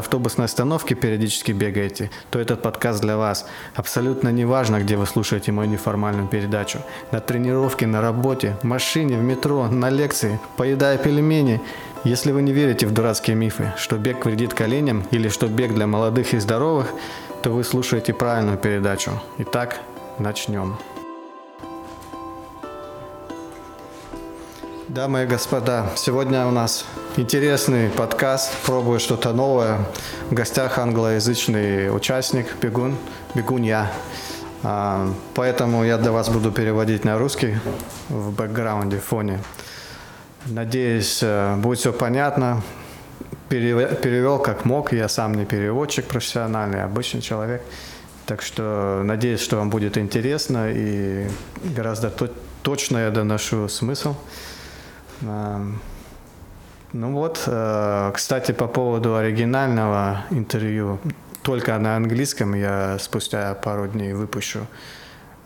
автобусной 0.00 0.46
остановки 0.46 0.94
периодически 0.94 1.52
бегаете, 1.52 2.10
то 2.30 2.38
этот 2.38 2.62
подкаст 2.62 3.00
для 3.00 3.16
вас. 3.16 3.46
Абсолютно 3.74 4.30
не 4.30 4.44
важно, 4.44 4.80
где 4.80 4.96
вы 4.96 5.06
слушаете 5.06 5.52
мою 5.52 5.70
неформальную 5.70 6.28
передачу. 6.28 6.80
На 7.12 7.20
тренировке, 7.20 7.86
на 7.86 8.00
работе, 8.00 8.56
в 8.62 8.64
машине, 8.64 9.16
в 9.16 9.22
метро, 9.22 9.68
на 9.68 9.88
лекции, 9.88 10.40
поедая 10.56 10.98
пельмени. 10.98 11.60
Если 12.02 12.32
вы 12.32 12.42
не 12.42 12.52
верите 12.52 12.86
в 12.86 12.92
дурацкие 12.92 13.36
мифы, 13.36 13.72
что 13.76 13.96
бег 13.96 14.24
вредит 14.24 14.54
коленям 14.54 15.04
или 15.12 15.28
что 15.28 15.46
бег 15.46 15.74
для 15.74 15.86
молодых 15.86 16.34
и 16.34 16.38
здоровых, 16.38 16.92
то 17.42 17.50
вы 17.50 17.62
слушаете 17.62 18.12
правильную 18.12 18.58
передачу. 18.58 19.12
Итак, 19.38 19.80
начнем. 20.18 20.76
Дамы 24.90 25.22
и 25.22 25.26
господа, 25.26 25.86
сегодня 25.94 26.48
у 26.48 26.50
нас 26.50 26.84
интересный 27.16 27.90
подкаст, 27.90 28.52
пробую 28.66 28.98
что-то 28.98 29.32
новое. 29.32 29.78
В 30.30 30.34
гостях 30.34 30.78
англоязычный 30.78 31.94
участник, 31.94 32.56
бегун, 32.60 32.96
бегун 33.36 33.62
я. 33.62 33.92
А, 34.64 35.08
поэтому 35.34 35.84
я 35.84 35.96
для 35.96 36.10
вас 36.10 36.28
буду 36.28 36.50
переводить 36.50 37.04
на 37.04 37.18
русский 37.18 37.54
в 38.08 38.32
бэкграунде, 38.32 38.98
в 38.98 39.04
фоне. 39.04 39.38
Надеюсь, 40.46 41.20
э, 41.22 41.54
будет 41.54 41.78
все 41.78 41.92
понятно. 41.92 42.60
Перевел 43.48 44.40
как 44.40 44.64
мог, 44.64 44.92
я 44.92 45.08
сам 45.08 45.36
не 45.36 45.44
переводчик 45.44 46.06
профессиональный, 46.06 46.82
обычный 46.82 47.20
человек. 47.20 47.62
Так 48.26 48.42
что 48.42 49.02
надеюсь, 49.04 49.40
что 49.40 49.58
вам 49.58 49.70
будет 49.70 49.96
интересно 49.96 50.68
и 50.68 51.28
гораздо 51.76 52.12
точно 52.64 52.98
я 52.98 53.10
доношу 53.12 53.68
смысл. 53.68 54.16
Ну 55.22 57.12
вот, 57.12 57.44
э, 57.46 58.10
кстати, 58.12 58.50
по 58.50 58.66
поводу 58.66 59.14
оригинального 59.14 60.24
интервью, 60.30 60.98
только 61.42 61.78
на 61.78 61.94
английском 61.94 62.54
я 62.54 62.98
спустя 62.98 63.54
пару 63.54 63.86
дней 63.86 64.12
выпущу 64.12 64.66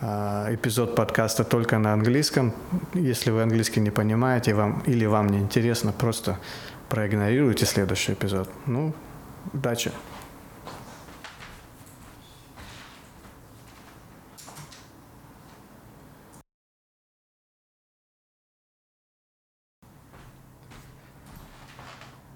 э, 0.01 0.55
эпизод 0.55 0.97
подкаста 0.97 1.45
только 1.45 1.79
на 1.79 1.93
английском. 1.93 2.55
Если 2.95 3.31
вы 3.31 3.43
английский 3.43 3.81
не 3.81 3.91
понимаете 3.91 4.55
вам, 4.55 4.83
или 4.87 5.05
вам 5.05 5.29
не 5.29 5.39
интересно, 5.39 5.93
просто 5.93 6.39
проигнорируйте 6.89 7.67
следующий 7.67 8.15
эпизод. 8.15 8.49
Ну, 8.67 8.95
удачи! 9.53 9.93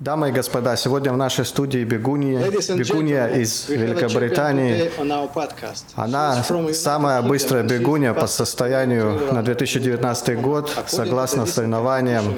Дамы 0.01 0.29
и 0.29 0.33
господа, 0.33 0.77
сегодня 0.77 1.13
в 1.13 1.17
нашей 1.17 1.45
студии 1.45 1.83
Бегунья, 1.83 2.49
Бегунья 2.49 3.27
из 3.27 3.69
Великобритании. 3.69 4.93
Она 5.97 6.45
самая 6.73 7.21
быстрая 7.23 7.64
бегунья 7.64 8.14
по 8.14 8.29
состоянию 8.29 9.33
на 9.33 9.42
2019 9.42 10.41
год, 10.41 10.70
согласно 10.87 11.47
соревнованиям 11.47 12.33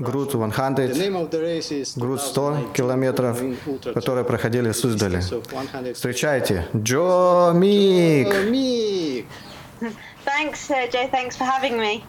Груд 0.00 0.30
100, 0.30 1.96
Груд 1.96 2.22
100 2.22 2.70
километров, 2.72 3.40
которые 3.92 4.24
проходили 4.24 4.70
в 4.70 4.76
Суздале. 4.76 5.22
Встречайте, 5.92 6.68
Джо 6.76 7.50
Мик! 7.52 8.28
Thanks, 10.24 10.60
Sergey. 10.68 11.10
Thanks 11.10 11.36
for 11.36 11.44
having 11.44 11.78
me. 11.78 12.04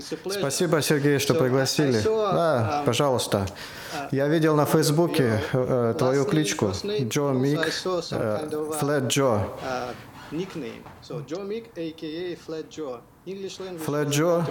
Спасибо, 0.00 0.82
Сергей, 0.82 1.18
что 1.18 1.34
пригласили. 1.34 2.00
Да, 2.04 2.80
um, 2.82 2.84
пожалуйста. 2.84 3.46
Я 4.10 4.28
видел 4.28 4.56
на 4.56 4.66
Фейсбуке 4.66 5.42
э, 5.52 5.94
твою 5.98 6.24
кличку 6.24 6.72
Джо 6.84 7.32
Мик, 7.32 7.60
Флэт 8.80 9.04
Джо. 9.08 9.48
Flat 13.79 14.09
jaw. 14.09 14.43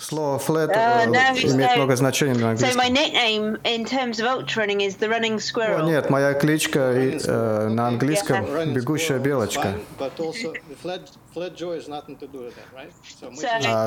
Слово 0.00 0.38
flat 0.38 0.70
uh, 0.70 1.06
no, 1.06 1.18
имеет 1.34 1.70
so, 1.70 1.76
много 1.76 1.96
значений 1.96 2.38
на 2.38 2.50
английском. 2.50 2.70
So 2.70 2.76
my 2.76 2.88
nickname 2.88 3.58
in 3.64 3.84
terms 3.84 4.20
of 4.20 4.26
ultra 4.26 4.62
running 4.62 4.82
is 4.82 4.96
the 4.96 5.08
running 5.08 5.40
squirrel. 5.40 5.80
О, 5.80 5.86
нет, 5.86 6.10
моя 6.10 6.34
кличка 6.34 6.78
э, 6.78 7.68
на 7.68 7.88
английском 7.88 8.44
yeah. 8.44 8.72
бегущая 8.72 9.18
белочка. 9.18 9.74
А 9.98 10.10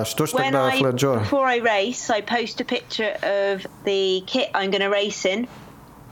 что 0.06 0.25
ж 0.25 0.31
тогда 0.31 0.72
flat 0.75 0.95
jaw? 0.95 1.19
Before 1.19 1.45
I 1.45 1.59
race, 1.59 2.09
I 2.09 2.22
post 2.22 2.59
a 2.59 2.66
picture 2.66 3.16
of 3.22 3.66
the 3.85 4.23
kit 4.28 4.50
I'm 4.53 4.72
going 4.72 4.81
to 4.81 4.89
race 4.89 5.25
in, 5.25 5.47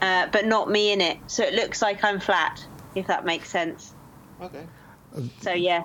uh, 0.00 0.26
but 0.32 0.46
not 0.46 0.70
me 0.70 0.92
in 0.92 1.00
it, 1.00 1.18
so 1.26 1.42
it 1.42 1.54
looks 1.54 1.82
like 1.82 2.02
I'm 2.02 2.20
flat, 2.20 2.64
if 2.94 3.06
that 3.08 3.24
makes 3.24 3.50
sense. 3.50 3.92
Okay. 4.39 4.65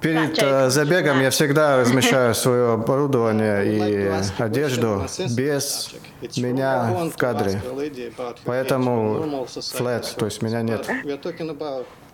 Перед 0.01 0.43
э, 0.43 0.71
забегом 0.71 1.21
я 1.21 1.31
всегда 1.31 1.77
размещаю 1.77 2.35
свое 2.35 2.73
оборудование 2.73 3.65
и 4.39 4.43
одежду 4.43 5.07
без 5.37 5.95
меня 6.37 7.09
в 7.13 7.17
кадре. 7.17 7.63
Поэтому 8.45 9.47
flat, 9.47 10.17
то 10.17 10.25
есть 10.25 10.43
меня 10.43 10.63
нет. 10.63 10.89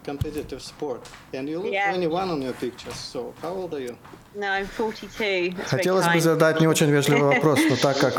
Competitive 0.07 0.63
sport. 0.63 1.01
And 1.35 1.49
you 1.49 1.59
look 1.59 1.73
yeah. 1.73 1.91
21 1.91 2.31
on 2.31 2.43
your 2.43 2.55
pictures. 2.55 2.95
So 2.95 3.35
how 3.43 3.53
old 3.61 3.75
are 3.75 3.81
you? 3.81 3.97
No, 4.37 4.49
I'm 4.51 4.67
42. 4.67 5.57
That's 5.57 5.71
Хотелось 5.71 6.07
бы 6.09 6.21
задать 6.21 6.61
не 6.61 6.69
очень 6.69 6.91
вежливый 6.91 7.23
вопрос, 7.35 7.59
но 7.71 7.77
так 7.77 7.99
как 7.99 8.17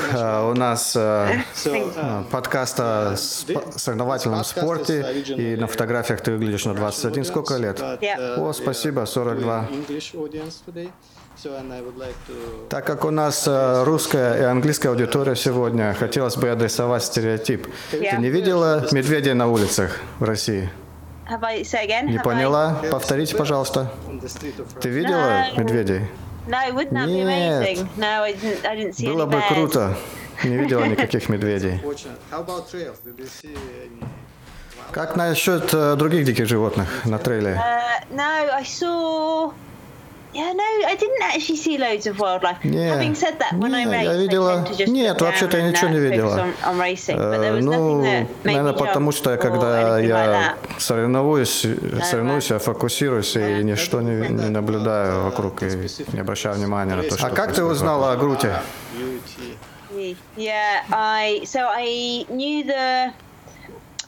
у 0.51 0.53
нас 0.55 0.95
uh, 0.95 1.39
uh, 1.65 2.23
подкаст 2.31 2.79
о 2.79 3.15
соревновательном 3.15 4.43
спорте, 4.43 5.23
и 5.37 5.55
на 5.55 5.67
фотографиях 5.67 6.21
ты 6.21 6.31
выглядишь 6.31 6.65
на 6.65 6.73
21, 6.73 7.23
сколько 7.23 7.57
лет? 7.57 7.79
Yeah. 7.79 8.39
О, 8.39 8.51
спасибо, 8.53 9.05
42. 9.05 9.67
Так 12.69 12.85
как 12.85 13.05
у 13.05 13.11
нас 13.11 13.47
русская 13.47 14.39
и 14.39 14.43
английская 14.43 14.89
аудитория 14.89 15.35
сегодня, 15.35 15.93
хотелось 15.93 16.35
бы 16.35 16.49
адресовать 16.49 17.03
стереотип. 17.03 17.67
Ты 17.91 18.17
не 18.17 18.29
видела 18.29 18.87
медведей 18.91 19.33
на 19.33 19.47
улицах 19.47 19.99
в 20.17 20.23
России? 20.23 20.71
Have 21.29 21.43
I, 21.43 21.63
say 21.63 21.85
again? 21.85 22.09
Не 22.09 22.19
поняла? 22.19 22.81
Повторите, 22.89 23.35
пожалуйста. 23.35 23.91
Ты 24.81 24.89
видела 24.89 25.47
медведей? 25.57 26.07
See 26.47 26.71
Было 29.05 29.25
бы 29.25 29.41
круто. 29.49 29.97
Не 30.43 30.57
видела 30.57 30.85
никаких 30.85 31.27
медведей. 31.27 31.81
Как 34.91 35.17
насчет 35.17 35.97
других 35.97 36.25
диких 36.25 36.47
животных 36.47 37.03
на 37.03 37.17
трейле? 37.17 37.61
Uh, 40.33 40.39
no, 40.39 40.39
Yeah, 40.39 40.53
no, 40.53 40.63
I 40.87 40.95
didn't 40.95 41.21
actually 41.21 41.55
see 41.57 41.77
loads 41.77 42.07
of 42.07 42.19
wildlife. 42.19 42.63
Нет, 42.63 42.93
Having 42.93 43.15
said 43.15 43.39
that, 43.39 43.53
when 43.53 43.71
нет, 43.71 43.87
I 43.87 43.91
race, 43.91 44.03
я 44.03 44.17
видела... 44.17 44.67
Нет, 44.87 45.21
вообще-то 45.21 45.57
я 45.57 45.69
ничего 45.69 45.89
не 45.89 45.99
видела. 45.99 46.37
On, 46.37 46.53
on 46.63 46.77
racing, 46.77 47.17
was 47.17 47.61
ну, 47.61 48.01
наверное, 48.43 48.73
потому 48.73 49.11
что 49.11 49.37
когда 49.37 49.99
я 49.99 50.15
like 50.15 50.79
соревнуюсь, 50.79 51.65
соревнуюсь, 52.03 52.49
я 52.49 52.59
фокусируюсь 52.59 53.35
и 53.35 53.63
ничто 53.63 54.01
не, 54.01 54.27
не 54.29 54.49
наблюдаю 54.49 55.23
вокруг 55.23 55.63
и 55.63 55.69
не 56.13 56.19
обращаю 56.19 56.55
внимания 56.55 56.95
на 56.95 57.03
то, 57.03 57.17
что 57.17 57.27
А 57.27 57.29
как 57.29 57.53
ты 57.53 57.63
узнала 57.63 58.11
о 58.11 58.17
Груте? 58.17 58.53
Yeah, 60.35 60.83
I 60.91 61.41
so 61.45 61.67
I 61.73 62.25
knew 62.29 62.63
the 62.63 63.13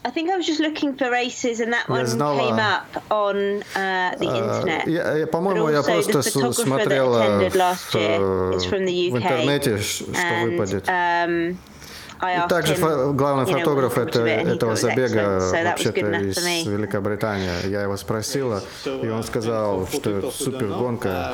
I 0.05 0.11
think 0.11 0.29
I 0.29 0.37
was 0.37 0.45
just 0.45 0.59
looking 0.59 0.95
for 0.95 1.09
races, 1.09 1.59
and 1.59 1.73
that 1.73 1.89
one 1.89 2.05
знала, 2.05 2.37
came 2.37 2.59
up 2.59 2.85
on 3.09 3.63
uh, 3.75 4.15
the 4.19 4.27
internet. 4.27 4.87
Я, 4.87 5.17
я, 5.17 5.25
по-моему, 5.25 5.67
я 5.69 5.81
просто 5.81 6.21
смотрел 6.21 7.11
в, 7.13 7.49
в 9.09 9.17
интернете, 9.17 9.79
что 9.79 10.05
and, 10.11 10.51
выпадет. 10.51 10.87
Um, 10.87 11.57
I 11.57 11.68
И 12.22 12.48
также 12.48 12.74
фо- 12.74 13.12
главный 13.12 13.46
фотограф 13.46 13.98
это, 13.98 14.20
этого 14.26 14.76
забега 14.76 15.40
вообще-то 15.64 16.00
из. 16.20 16.66
Великобритании. 16.66 17.68
Я 17.68 17.82
его 17.82 17.96
спросила, 17.96 18.62
и 18.84 19.08
он 19.08 19.22
сказал, 19.22 19.86
что 19.86 20.10
это 20.18 20.30
супер 20.30 20.66
гонка. 20.68 21.32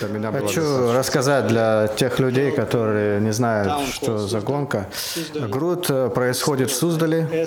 Для 0.00 0.08
меня 0.08 0.30
было 0.32 0.46
Хочу 0.46 0.92
рассказать 0.92 1.46
для 1.48 1.88
тех 1.88 2.18
людей, 2.18 2.52
которые 2.52 3.20
не 3.20 3.32
знают, 3.32 3.88
что 3.88 4.18
за 4.18 4.40
гонка. 4.40 4.88
Груд 5.34 5.90
э, 5.90 6.10
происходит 6.10 6.70
в 6.70 6.74
Суздале. 6.74 7.46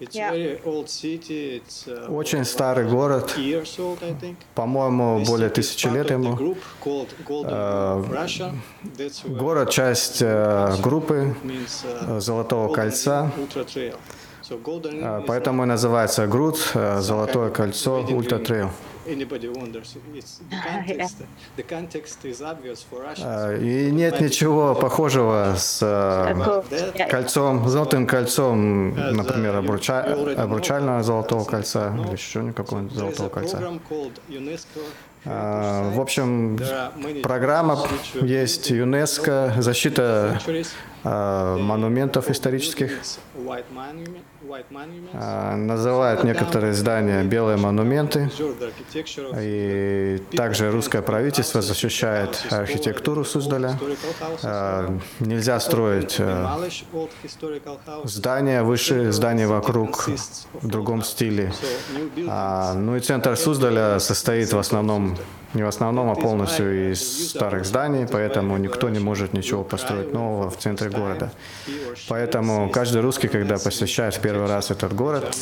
It's 0.00 0.14
Yeah. 0.14 0.30
very 0.30 0.60
old 0.64 0.88
city. 0.88 1.56
It's 1.62 1.86
uh, 1.88 2.08
Очень 2.10 2.44
старый 2.44 2.86
город, 2.88 3.34
years 3.38 3.78
old, 3.78 4.02
I 4.02 4.12
think. 4.20 4.36
по-моему, 4.54 5.24
более 5.24 5.48
тысячи 5.48 5.86
лет 5.88 6.10
ему. 6.10 6.34
group 6.34 6.58
called 6.82 7.08
Golden 7.26 8.10
Russia. 8.10 8.52
That's 8.96 9.24
where 9.24 9.36
Город– 9.38 9.70
часть 9.70 10.18
э, 10.20 10.76
группы 10.82 11.34
means, 11.42 11.84
uh, 11.84 12.16
э, 12.16 12.20
Золотого 12.20 12.72
кольца, 12.74 13.30
Ultra 13.38 13.64
Trail. 13.64 13.94
So 14.42 14.62
Golden 14.62 15.02
Э, 15.02 15.20
is 15.22 15.24
поэтому 15.26 15.62
и 15.64 15.66
называется 15.66 16.26
Груд, 16.26 16.58
э, 16.74 17.00
Золотое 17.00 17.50
кольцо, 17.50 18.02
Ультра. 18.08 18.38
Трейл. 18.38 18.70
Anybody 19.08 19.48
wonders? 19.48 19.96
It's 20.14 20.40
the 20.50 20.56
context. 20.56 21.16
The 21.56 21.62
context 21.62 22.24
is 22.24 22.42
obvious 22.42 22.82
for 22.82 23.02
Russians. 23.02 23.26
Э, 23.26 23.58
И 23.62 23.90
нет 23.92 24.20
ничего 24.20 24.74
похожего 24.74 25.54
с 25.56 25.80
э, 25.82 27.06
кольцом, 27.08 27.68
золотым 27.68 28.06
кольцом, 28.06 28.90
например, 28.94 29.54
uh, 29.54 29.64
обруча- 29.64 30.34
обручального 30.34 31.02
золотого 31.02 31.42
uh, 31.42 31.46
кольца 31.50 31.94
или 32.04 32.12
еще 32.12 32.42
никакого 32.42 32.88
золотого 32.90 33.28
кольца. 33.28 33.62
А, 35.28 35.90
В 35.90 36.00
общем, 36.00 36.58
программа 37.22 37.78
есть 38.14 38.70
ЮНЕСКо, 38.70 39.54
защита 39.58 40.38
э, 41.04 41.56
монументов 41.60 42.30
исторических. 42.30 42.92
Э, 45.12 45.56
Называют 45.56 46.24
некоторые 46.24 46.72
здания 46.72 47.22
белые 47.24 47.56
монументы. 47.56 48.30
И 49.40 50.22
также 50.36 50.70
русское 50.70 51.02
правительство 51.02 51.62
защищает 51.62 52.46
архитектуру 52.50 53.24
Суздаля. 53.24 53.78
Э, 54.42 54.98
Нельзя 55.20 55.58
строить 55.60 56.16
э, 56.18 56.46
здания 58.04 58.62
выше, 58.62 59.12
здания 59.12 59.46
вокруг 59.46 60.08
в 60.54 60.68
другом 60.68 61.02
стиле. 61.02 61.52
А, 62.28 62.74
ну 62.74 62.96
и 62.96 63.00
центр 63.00 63.36
Суздаля 63.36 63.98
состоит 63.98 64.52
в 64.52 64.58
основном, 64.58 65.16
не 65.56 65.62
в 65.62 65.68
основном, 65.68 66.10
а 66.10 66.14
полностью 66.14 66.92
из 66.92 67.30
старых 67.30 67.64
зданий, 67.64 68.06
поэтому 68.06 68.56
никто 68.58 68.88
не 68.88 68.98
может 68.98 69.32
ничего 69.32 69.64
построить 69.64 70.12
нового 70.12 70.50
в 70.50 70.56
центре 70.58 70.90
города. 70.90 71.30
Поэтому 72.08 72.70
каждый 72.70 73.02
русский, 73.02 73.28
когда 73.28 73.58
посещает 73.58 74.14
в 74.14 74.20
первый 74.20 74.46
раз 74.48 74.70
этот 74.70 74.94
город, 74.94 75.36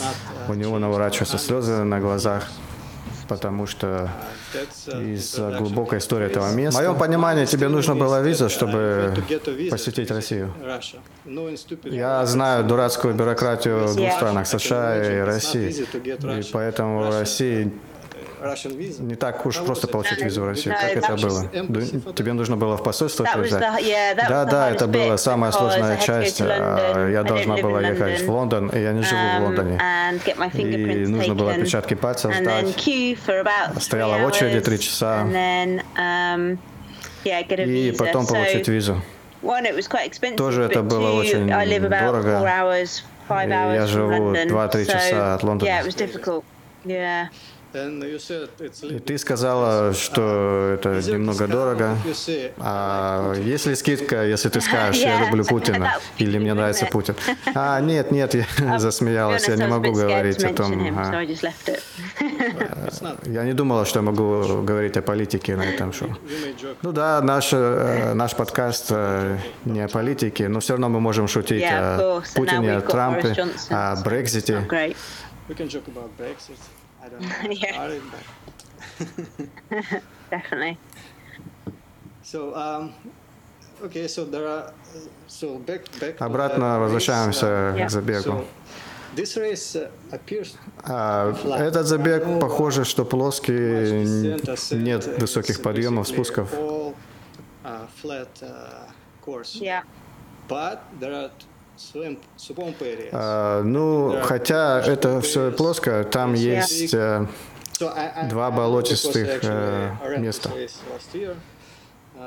у 0.49 0.55
него 0.55 0.79
наворачиваются 0.79 1.39
слезы 1.39 1.85
на 1.85 2.01
глазах, 2.01 2.49
потому 3.29 3.67
что 3.67 4.11
uh, 4.87 5.15
из-за 5.15 5.51
глубокой 5.59 5.99
истории 5.99 6.27
этого 6.27 6.53
места. 6.53 6.79
В 6.79 6.83
моем 6.83 6.99
понимании 6.99 7.47
тебе 7.47 7.69
нужно 7.69 7.95
было 7.95 8.23
виза, 8.23 8.49
чтобы 8.49 9.15
посетить 9.71 10.11
Россию. 10.11 10.53
Stupid 11.27 11.95
Я 11.95 12.25
знаю 12.27 12.65
дурацкую 12.65 13.15
бюрократию 13.15 13.87
в 13.87 13.97
двух 13.97 14.13
странах, 14.13 14.47
США 14.47 14.97
и 15.03 15.21
России. 15.21 15.87
И 16.39 16.43
поэтому 16.53 17.05
в 17.05 17.19
России. 17.19 17.73
Не 18.99 19.15
так 19.15 19.47
уж 19.47 19.59
просто 19.61 19.89
получить 19.89 20.23
визу 20.23 20.43
в 20.43 20.47
Россию. 20.47 20.75
Как 20.81 20.97
это 20.97 21.17
было? 21.17 21.49
Тебе 22.15 22.33
нужно 22.33 22.57
было 22.57 22.77
в 22.77 22.83
посольство 22.83 23.25
приезжать? 23.25 23.63
was 23.63 24.17
Да, 24.29 24.45
да, 24.45 24.71
это 24.71 24.87
была 24.87 25.17
самая 25.17 25.51
I 25.51 25.59
сложная 25.59 25.97
часть. 25.99 26.41
London. 26.41 27.13
Я 27.13 27.23
должна 27.23 27.57
была 27.57 27.81
ехать 27.81 28.23
в. 28.23 28.31
Лондон, 28.35 28.69
и 28.69 28.81
я 28.81 28.93
не 28.93 29.03
живу 29.03 29.21
в 29.21 29.41
um, 29.41 29.43
Лондоне. 29.45 29.81
И 30.55 31.07
нужно 31.07 31.35
было 31.35 31.53
отпечатки 31.53 31.95
пальцев 31.95 32.35
сдать. 32.35 32.75
Стояла 33.81 34.19
в 34.19 34.25
очереди 34.25 34.61
три 34.61 34.79
часа. 34.79 35.23
Um, 35.25 36.59
И 37.25 37.93
потом 37.97 38.27
получить 38.27 38.69
визу. 38.69 39.01
Тоже 40.37 40.63
это 40.63 40.83
было 40.83 41.13
очень 41.13 41.51
дорого. 42.07 42.41
я 43.75 43.87
живу 43.87 44.35
London. 44.35 44.49
2-3 44.49 44.71
so, 44.71 44.93
часа 44.93 45.35
от 45.35 45.43
Лондона. 45.43 45.71
И 47.75 48.99
ты 49.01 49.19
сказала, 49.19 49.93
что 49.95 50.75
это 50.75 51.01
немного 51.11 51.49
дорого. 51.49 51.97
А 52.59 53.35
есть 53.35 53.67
ли 53.67 53.75
скидка, 53.75 54.25
если 54.25 54.49
ты 54.49 54.61
скажешь, 54.69 55.03
я 55.03 55.25
люблю 55.25 55.45
Путина, 55.49 55.95
или 56.19 56.39
мне 56.39 56.55
нравится? 56.55 56.87
Путин? 56.87 57.17
А, 57.55 57.81
нет, 57.81 58.13
нет, 58.13 58.35
я 58.35 58.79
засмеялась, 58.79 59.49
я 59.49 59.57
не 59.57 59.67
могу 59.67 59.93
говорить 59.93 60.45
о 60.45 60.53
том. 60.55 60.73
а. 60.97 61.11
Я 63.25 63.45
не 63.45 63.53
думала, 63.55 63.85
что 63.85 63.99
я 63.99 64.03
могу 64.03 64.63
говорить 64.63 64.97
о 64.97 65.03
политике 65.03 65.57
на 65.57 65.63
этом 65.63 65.93
шоу. 65.93 66.17
Ну 66.83 66.93
да, 66.93 67.21
наш, 67.23 67.53
э, 67.53 68.13
наш 68.15 68.35
подкаст 68.37 68.87
э, 68.91 69.39
не 69.65 69.81
о 69.81 69.89
политике, 69.89 70.49
но 70.49 70.61
все 70.61 70.75
равно 70.75 70.89
мы 70.89 71.01
можем 71.01 71.27
шутить 71.27 71.65
о 71.65 72.23
Путине, 72.35 72.77
о 72.77 72.81
Трампе, 72.81 73.35
о 73.71 73.97
Брекзите. 74.05 74.65
I 77.05 77.09
don't 77.09 77.21
know. 77.21 77.51
Yeah. 77.51 77.73
started, 77.75 78.03
but- 78.13 78.27
Definitely. 80.31 80.79
So, 82.23 82.55
um, 82.57 82.93
okay, 83.83 84.09
so 84.09 84.25
there 84.25 84.49
are. 84.49 84.73
So 85.27 85.59
back, 85.59 85.83
back. 86.01 86.17
Обратно 86.21 86.79
возвращаемся 86.81 87.47
uh, 87.47 87.77
Yeah. 87.77 87.87
к 87.87 87.91
забегу. 87.91 88.23
So 88.23 88.45
this 89.15 89.37
race 89.37 89.77
uh, 89.77 89.91
appears 90.13 90.57
А, 90.85 91.33
Этот 91.59 91.87
забег 91.87 92.41
похоже, 92.41 92.85
что 92.85 93.05
плоский, 93.05 94.05
нет 94.73 95.21
высоких 95.21 95.61
подъемов, 95.63 96.09
спусков. 96.09 96.53
All, 96.55 96.95
uh, 97.65 97.87
flat 98.03 98.29
uh, 98.43 98.89
course. 99.25 99.57
Yeah. 99.61 99.83
But 100.49 100.79
there 101.01 101.13
are. 101.15 101.31
А, 103.13 103.63
Ну, 103.63 104.21
хотя 104.23 104.81
это 104.81 105.21
все 105.21 105.51
плоско, 105.51 106.05
там 106.05 106.35
есть 106.35 106.95
э, 106.95 107.27
два 108.29 108.51
болотистых, 108.51 109.41
э, 109.43 109.91
this 110.03 110.19
места. 110.19 110.51
Uh, 112.17 112.23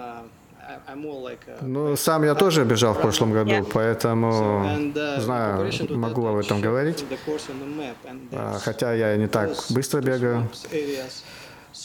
a- 0.60 0.82
Ну, 1.62 1.96
сам 1.96 2.24
я 2.26 2.36
тоже 2.36 2.66
бежал 2.66 2.94
в 2.94 3.00
прошлом 3.00 3.32
году, 3.32 3.66
поэтому 3.74 4.28
uh, 4.28 5.22
знаю, 5.22 5.72
могу 5.92 6.28
об 6.28 6.38
этом 6.38 6.60
говорить. 6.60 7.06
А, 8.34 8.60
Хотя 8.60 8.94
я 8.94 9.16
не 9.16 9.28
так 9.28 9.52
быстро 9.70 10.02
бегаю. 10.02 10.50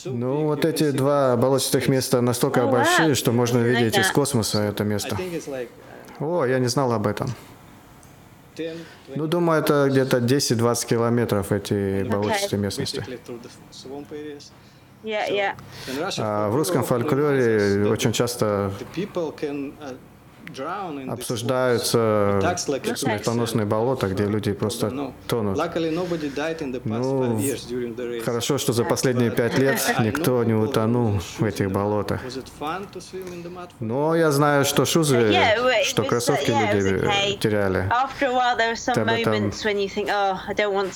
Ну, 0.06 0.46
вот 0.46 0.64
эти 0.64 0.90
два 0.90 1.36
болотистых 1.36 1.86
места 1.88 2.20
настолько 2.20 2.66
большие, 2.66 3.14
что 3.14 3.30
можно 3.30 3.58
видеть 3.58 3.96
из 3.98 4.10
космоса 4.10 4.62
это 4.62 4.82
место. 4.84 5.16
uh, 5.16 5.68
О, 6.18 6.44
я 6.44 6.58
не 6.58 6.68
знал 6.68 6.92
об 6.92 7.06
этом. 7.06 7.32
10, 8.56 8.76
20 9.06 9.16
Ну, 9.16 9.26
думаю, 9.26 9.60
это 9.60 9.88
где-то 9.90 10.18
10-20 10.18 10.86
километров 10.86 11.52
эти 11.52 12.02
болотистые 12.04 12.60
местности. 12.60 13.04
А 16.18 16.48
В 16.48 16.56
русском 16.56 16.84
фольклоре 16.84 17.86
очень 17.88 18.12
часто 18.12 18.72
uh, 20.58 21.10
обсуждаются 21.10 22.40
смертоносные 22.96 23.66
болота, 23.66 24.08
где 24.08 24.26
люди 24.26 24.52
просто 24.52 24.90
тонут. 25.26 25.56
Ну. 26.92 28.22
Хорошо, 28.24 28.58
что 28.58 28.72
за 28.72 28.84
последние 28.84 29.30
пять 29.30 29.58
лет 29.58 29.80
никто 30.00 30.44
не 30.44 30.54
утонул 30.54 31.20
в 31.38 31.44
этих 31.44 31.70
болотах. 31.70 32.20
Но 33.80 34.14
я 34.14 34.30
знаю, 34.30 34.64
что 34.64 34.84
шузы, 34.84 35.16
Yeah, 35.32 35.84
что 35.84 36.02
uh, 36.02 36.08
кроссовки 36.08 36.50
yeah, 36.50 36.74
люди 36.74 37.38
теряли. 37.38 37.88
Ты 38.18 39.00
об 39.00 39.08
этом 39.08 39.34
"Oh, 39.34 39.50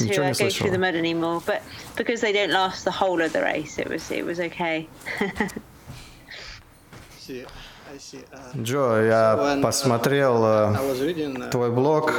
ничего 0.01 0.25
не 0.25 0.31
uh, 0.31 0.35
слышала? 0.35 0.69
through 0.69 0.73
the 0.73 0.79
mud 0.79 0.95
anymore," 0.95 1.43
but 1.47 1.63
because 1.97 2.21
they 2.21 2.33
don't 2.33 2.53
last 2.53 2.85
the 2.85 2.91
whole 2.91 3.21
of 3.21 3.33
the 3.33 3.43
race, 3.43 3.79
it 3.79 3.89
was 3.89 4.11
it 4.11 4.25
was 4.25 4.41
okay. 4.41 4.89
Uh, 7.29 7.65
Джо, 8.57 9.03
я 9.03 9.59
посмотрел 9.62 10.45
э, 10.45 11.49
твой 11.50 11.71
блог, 11.71 12.12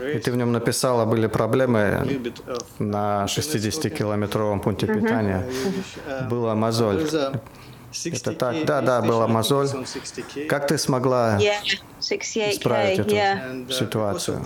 и 0.00 0.18
ты 0.18 0.32
в 0.32 0.36
нем 0.36 0.52
написала, 0.52 1.04
были 1.04 1.26
проблемы 1.26 2.20
на 2.78 3.24
60-километровом 3.26 4.60
пункте 4.60 4.86
питания. 4.86 5.46
Была 6.28 6.54
мозоль. 6.54 6.96
there's 6.96 7.14
a 7.14 7.40
60K 7.92 8.16
Это 8.16 8.32
так, 8.32 8.64
да, 8.64 8.80
да, 8.82 9.00
была 9.00 9.26
мозоль. 9.26 9.66
it's 9.66 9.74
on 9.74 9.84
60K. 9.84 10.46
Как 10.46 10.66
ты 10.66 10.76
смогла 10.78 11.38
yeah, 11.38 11.54
68k. 12.00 12.50
Исправить 12.52 12.98
эту. 12.98 13.72
Ситуацию? 13.72 14.42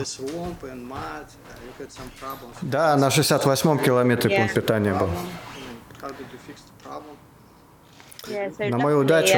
Да, 2.63 2.97
на 2.97 3.09
68-м 3.09 3.79
километре 3.79 4.37
пункт 4.37 4.55
питания 4.55 4.95
был. 4.95 5.09
На 8.59 8.79
мою 8.79 9.01
удачу. 9.01 9.37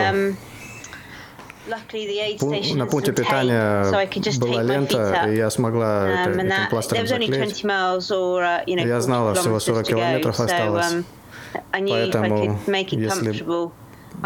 На 1.67 2.87
пункте 2.87 3.13
питания 3.13 3.85
so 3.85 3.95
I 3.97 4.07
could 4.07 4.23
just 4.23 4.41
была 4.41 4.63
лента, 4.63 5.27
и 5.29 5.37
я 5.37 5.51
смогла 5.51 6.09
это- 6.09 6.31
Um, 6.31 6.41
and 6.41 6.47
этим 6.49 6.71
пластырем 6.71 7.05
was 7.05 7.09
only 7.13 7.27
заклеить. 7.27 7.63
20 7.63 7.65
miles 7.65 8.11
or, 8.11 8.43
uh, 8.43 8.65
you 8.67 8.75
know, 8.77 8.87
Я 8.87 9.01
40 9.01 9.03
знала, 9.03 9.35
всего 9.35 9.57
kilometers 9.57 9.65
40 9.67 9.81
to 9.81 9.83
go, 9.85 9.89
километров 9.89 10.41
so, 10.41 10.45
осталось. 10.45 10.87
um, 10.93 11.05
I 11.73 11.81
knew 11.81 11.95
if 11.95 12.09
I 12.09 12.11
Поэтому, 12.11 12.37
could 12.37 12.67
make 12.69 12.89
it 12.91 12.99
если- 12.99 13.33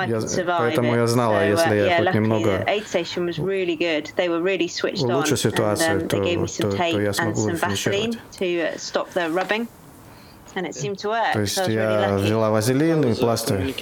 я- 0.06 0.58
поэтому 0.58 0.94
я 0.94 1.06
знала, 1.06 1.34
so, 1.34 1.40
uh, 1.42 1.50
если 1.50 1.74
я 1.76 1.86
yeah, 1.86 1.96
хоть 1.98 2.06
luckily 2.08 2.14
немного 2.14 2.50
the 2.50 2.64
aid 2.66 2.84
station 2.86 3.26
was 3.26 3.38
really 3.38 3.76
good. 3.76 4.10
They 4.16 4.28
were 4.28 4.42
really 4.42 4.68
switched 4.68 5.02
on, 5.04 5.14
улучшу 5.14 5.34
and 5.34 5.38
ситуацию, 5.38 6.00
um, 6.02 6.06
то- 6.08 6.16
they 6.16 6.24
gave 6.24 6.38
me 6.40 6.44
some 6.46 6.62
то- 6.62 6.70
то 6.70 6.76
tape 6.82 7.02
я 7.02 7.10
and 7.10 7.12
смогу 7.14 7.48
some 7.48 7.58
Vaseline 7.60 8.12
финишировать. 8.12 8.18
to 8.38 8.44
uh, 8.44 8.78
stop 8.78 9.06
the 9.14 9.28
rubbing, 9.32 9.66
and 10.54 10.66
it 10.66 10.74
seemed 10.74 10.96
to 10.96 11.08
work. 11.10 11.32
То 11.32 11.38
so 11.38 11.42
есть 11.42 11.58
I 11.58 11.62
was 11.62 11.68
really 11.68 11.74
я 11.74 12.08
lucky. 12.10 12.24
взяла 12.24 12.50
вазелин 12.50 13.02
и 13.04 13.14
пластырь. 13.14 13.74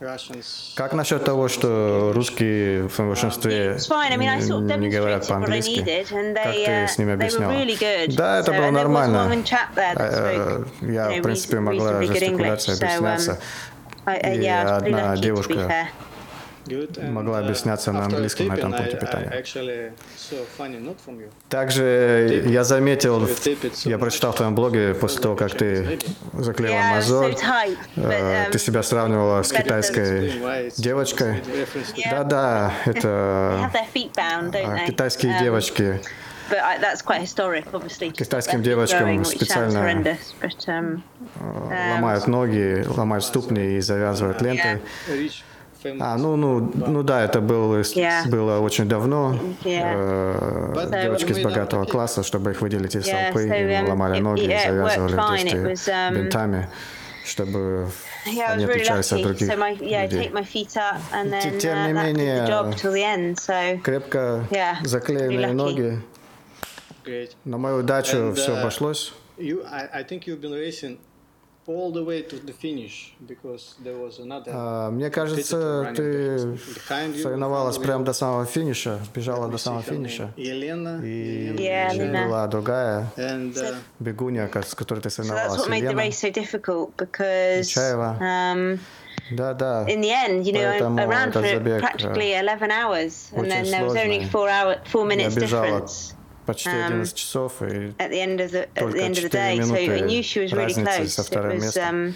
Uh. 0.00 0.74
Как 0.76 0.92
насчет 0.92 1.24
того, 1.24 1.48
что 1.48 2.12
русские 2.14 2.88
в 2.88 2.98
большинстве 2.98 3.78
не 4.76 4.88
говорят 4.90 5.26
по-английски? 5.26 5.78
Как 5.78 6.52
ты 6.52 6.66
uh, 6.66 6.86
с 6.86 6.98
ними 6.98 7.14
объясняла? 7.14 7.54
Да, 8.14 8.40
это 8.40 8.52
было 8.52 8.70
нормально. 8.70 9.42
Э, 9.76 10.64
Я, 10.82 11.10
в 11.10 11.22
принципе, 11.22 11.60
могла 11.60 12.02
жестикуляцией 12.02 12.78
um, 12.78 12.84
объясняться. 12.84 13.40
Uh, 14.04 14.36
И 14.36 14.46
одна 14.46 15.16
девушка 15.16 15.88
Могла 17.10 17.40
uh, 17.40 17.44
объясняться 17.44 17.92
на 17.92 18.04
английском 18.04 18.48
на 18.48 18.54
этом 18.54 18.72
пункте 18.72 18.96
питания. 18.96 19.44
Также 21.48 22.42
я 22.46 22.64
заметил, 22.64 23.28
я 23.84 23.98
прочитал 23.98 24.32
в 24.32 24.36
твоем 24.36 24.54
блоге 24.54 24.94
после 24.94 25.20
того, 25.20 25.36
как 25.36 25.54
ты 25.54 25.98
заклеила 26.32 26.80
but, 26.98 27.38
э, 27.96 28.46
um, 28.46 28.50
ты 28.50 28.58
себя 28.58 28.82
сравнивала 28.82 29.42
с 29.42 29.52
китайской 29.52 30.32
девочкой. 30.76 31.42
Да-да, 32.10 32.72
это 32.84 33.70
they? 34.50 34.86
китайские 34.86 35.36
Um, 35.36 35.40
девочки. 35.40 36.00
But 36.48 36.60
I, 36.62 36.78
that's 36.78 37.02
quite 37.02 37.20
historic, 37.20 37.64
obviously. 37.72 38.10
to 38.10 38.24
Китайским 38.24 38.62
девочкам 38.62 39.24
специально, 39.24 39.78
but, 40.40 40.68
um, 40.68 41.02
э, 41.40 41.94
ломают 41.94 42.26
ноги, 42.28 42.84
ломают 42.86 43.24
ступни 43.24 43.76
и 43.76 43.80
завязывают 43.80 44.40
лентой. 44.42 44.80
А, 46.00 46.16
ну, 46.16 46.36
ну, 46.36 46.72
ну 46.74 47.02
да, 47.02 47.22
это 47.24 47.40
был, 47.40 47.74
Yeah. 47.76 48.28
было 48.28 48.58
очень 48.60 48.88
давно. 48.88 49.38
Yeah. 49.62 49.92
Э, 49.94 51.02
девочки 51.02 51.32
из 51.32 51.38
богатого 51.42 51.84
класса, 51.84 52.22
чтобы 52.22 52.50
их 52.50 52.60
выделить 52.60 52.96
из 52.96 53.06
Yeah, 53.06 53.32
толпы, 53.32 53.46
so, 53.48 53.82
um, 53.84 53.88
ломали 53.88 54.18
it- 54.18 54.22
ноги, 54.22 54.42
it 54.46 54.62
завязывали 54.66 55.14
It 55.16 55.64
was, 55.64 55.88
um, 55.88 56.14
бинтами, 56.14 56.68
чтобы 57.24 57.88
yeah, 58.26 58.52
они 58.52 58.64
really 58.64 58.70
отличались 58.72 59.12
от 59.12 59.18
lucky. 59.20 59.22
других 59.24 59.48
So 59.48 59.56
my, 59.58 59.78
yeah, 59.80 60.02
людей. 60.04 60.30
my 60.30 60.42
feet 60.44 60.76
up, 60.76 60.96
and 61.12 61.32
then 61.32 61.54
uh, 61.54 61.58
Тем 61.60 61.86
не 61.86 61.92
that 61.92 62.04
did 62.04 62.16
менее, 62.16 62.44
the 62.44 62.48
job 62.48 62.74
till 62.74 62.92
the 62.92 63.02
end. 63.04 63.36
So 63.36 63.80
Крепко 63.82 64.44
Yeah, 64.50 64.76
заклеенные 64.84 65.38
really 65.48 65.52
ноги. 65.54 66.02
Great. 67.04 67.30
На 67.44 67.58
мою 67.58 67.78
удачу 67.78 68.16
And, 68.16 68.34
все 68.34 68.52
uh, 68.54 68.60
обошлось. 68.60 69.12
You, 69.38 69.62
I, 69.70 70.00
I 70.00 70.02
think 70.02 70.26
you've 70.26 70.40
been 70.40 70.52
racing 70.52 70.98
all 71.68 71.90
the 71.92 72.02
way 72.04 72.22
to 72.22 72.36
the 72.36 72.52
finish 72.52 73.12
because 73.26 73.74
there 73.82 73.96
was 73.96 74.18
another. 74.20 74.50
А, 74.54 74.90
Мне 74.90 75.10
кажется, 75.10 75.92
ты 75.94 76.02
behind 76.88 77.14
you, 77.16 77.22
соревновалась 77.22 77.78
прямо 77.78 78.04
до 78.04 78.12
самого 78.12 78.44
финиша, 78.46 79.00
бежала 79.14 79.48
до 79.48 79.58
самого 79.58 79.82
финиша. 79.82 80.32
Елена. 80.36 81.00
И 81.04 81.54
Елена 81.58 82.26
была 82.26 82.46
другая 82.46 83.06
And 83.16 83.54
uh, 83.54 83.74
бегунья, 83.98 84.50
с 84.64 84.74
которой 84.74 85.00
ты 85.00 85.08
so 85.08 85.22
that's 85.22 85.26
соревновалась, 85.28 85.60
what 85.60 85.68
made 85.68 85.80
the 85.82 85.90
Елена. 85.92 86.02
race 86.02 86.18
so 86.18 86.30
difficult 86.30 86.96
because 86.96 87.68
Чаева. 87.68 88.16
um, 88.20 88.78
Да, 89.32 89.54
да. 89.54 89.84
in 89.88 90.00
the 90.02 90.10
end, 90.12 90.46
you 90.46 90.52
know, 90.52 90.60
I, 90.60 90.78
Поэтому 90.78 91.00
I 91.00 91.06
ran 91.06 91.32
for 91.32 91.42
забег, 91.42 91.80
practically 91.80 92.32
11 92.34 92.70
hours, 92.70 93.32
and 93.34 93.50
then 93.50 93.64
there 93.64 93.84
was 93.84 93.96
only 93.96 94.24
four 94.26 94.48
hour, 94.48 94.76
four 94.84 95.04
minutes 95.04 95.34
difference 95.34 96.14
почти 96.46 96.68
um, 96.70 96.92
11 97.02 97.14
часов, 97.14 97.60
и 97.62 97.92
at 97.98 98.10
the 98.10 98.20
end 98.20 98.40
of 98.40 98.50
the 98.52 98.62
at 98.62 98.74
the 98.74 98.80
Только 98.80 98.98
end 98.98 99.16
of 99.18 99.22
the 99.24 99.28
4 99.28 99.30
day. 99.30 99.60
So 99.60 99.74
I 99.74 99.86
минуты 99.88 100.00
knew 100.06 100.22
she 100.22 100.40
was 100.40 100.52
really 100.52 100.66
разницы 100.74 100.98
close. 100.98 101.08
со 101.08 101.22
It 101.22 101.26
вторым 101.26 101.56
was 101.58 101.62
местом. 101.64 101.94
um, 102.06 102.14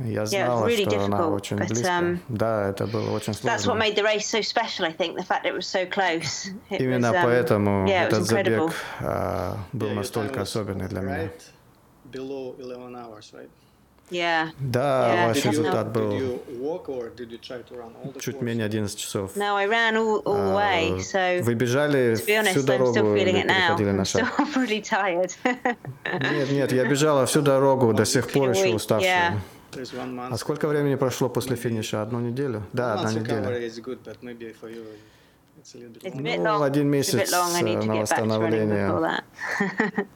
я 0.00 0.04
yeah, 0.04 0.12
it 0.12 0.20
was 0.22 0.28
знала, 0.30 0.66
really 0.66 0.84
что 0.88 1.04
она 1.04 1.28
очень 1.28 1.56
but, 1.56 1.68
близко. 1.68 1.88
um, 1.88 2.18
Да, 2.28 2.68
это 2.70 2.86
было 2.86 3.10
очень 3.10 3.32
that's 3.32 3.42
what 3.44 3.60
сложно. 3.60 3.80
made 3.80 3.94
the 3.96 4.04
race 4.04 4.26
so 4.26 4.40
special. 4.40 4.84
I 4.86 4.92
think 4.92 5.16
the 5.16 5.24
fact 5.24 5.42
that 5.44 5.50
it 5.50 5.54
was 5.54 5.66
so 5.66 5.84
close. 5.86 6.50
It 6.70 6.80
Именно 6.80 7.10
was, 7.12 7.16
um, 7.16 7.24
поэтому 7.24 7.86
yeah, 7.88 8.06
этот 8.08 8.22
забег 8.24 8.72
а, 9.00 9.56
был 9.72 9.88
yeah, 9.88 9.94
настолько 9.94 10.40
особенный 10.42 10.88
для 10.88 11.00
меня. 11.00 11.16
Right 11.24 11.42
below 12.10 12.54
11 12.58 12.94
hours, 12.96 13.32
right? 13.34 13.50
Yeah. 14.10 14.48
Да, 14.58 15.14
Yeah, 15.14 15.28
ваш 15.28 15.44
результат 15.44 15.92
был 15.92 16.40
чуть 18.20 18.40
менее 18.40 18.66
11 18.66 18.98
часов. 18.98 19.36
No, 19.36 19.56
I 19.56 19.66
ran 19.66 19.94
all, 19.96 20.22
all 20.24 20.36
the 20.36 20.54
way. 20.54 20.96
А, 20.96 20.98
So 20.98 21.42
Вы 21.42 21.54
бежали 21.54 22.14
honest, 22.14 22.50
всю 22.50 22.60
I'm 22.60 22.64
дорогу 22.64 22.98
still 22.98 23.20
или 23.20 23.42
переходили 23.42 23.90
на 23.90 24.04
шаг? 24.04 24.38
really 24.56 24.82
tired. 24.82 25.32
Нет, 25.44 26.50
нет, 26.50 26.72
я 26.72 26.84
бежала 26.84 27.26
всю 27.26 27.42
дорогу, 27.42 27.92
до 27.92 28.04
сих 28.04 28.30
пор 28.30 28.50
еще 28.50 28.74
уставшая. 28.74 29.32
yeah. 29.32 29.38
А 30.30 30.36
сколько 30.38 30.66
времени 30.66 30.94
прошло 30.94 31.28
после 31.28 31.56
финиша? 31.56 32.00
Одну 32.02 32.20
неделю? 32.20 32.62
Да, 32.72 32.94
одна 32.94 33.12
неделя. 33.12 33.70
It's 35.60 35.74
a 35.74 35.78
little 35.78 35.92
bit 35.92 36.02
It's 36.04 36.14
a 36.14 36.16
long. 36.16 36.24
bit 36.24 36.38
Ну, 36.38 36.44
long. 36.44 36.64
один 36.64 36.88
месяц, 36.88 37.32
э, 37.32 37.76
на 37.86 37.96
восстановление. 37.96 39.22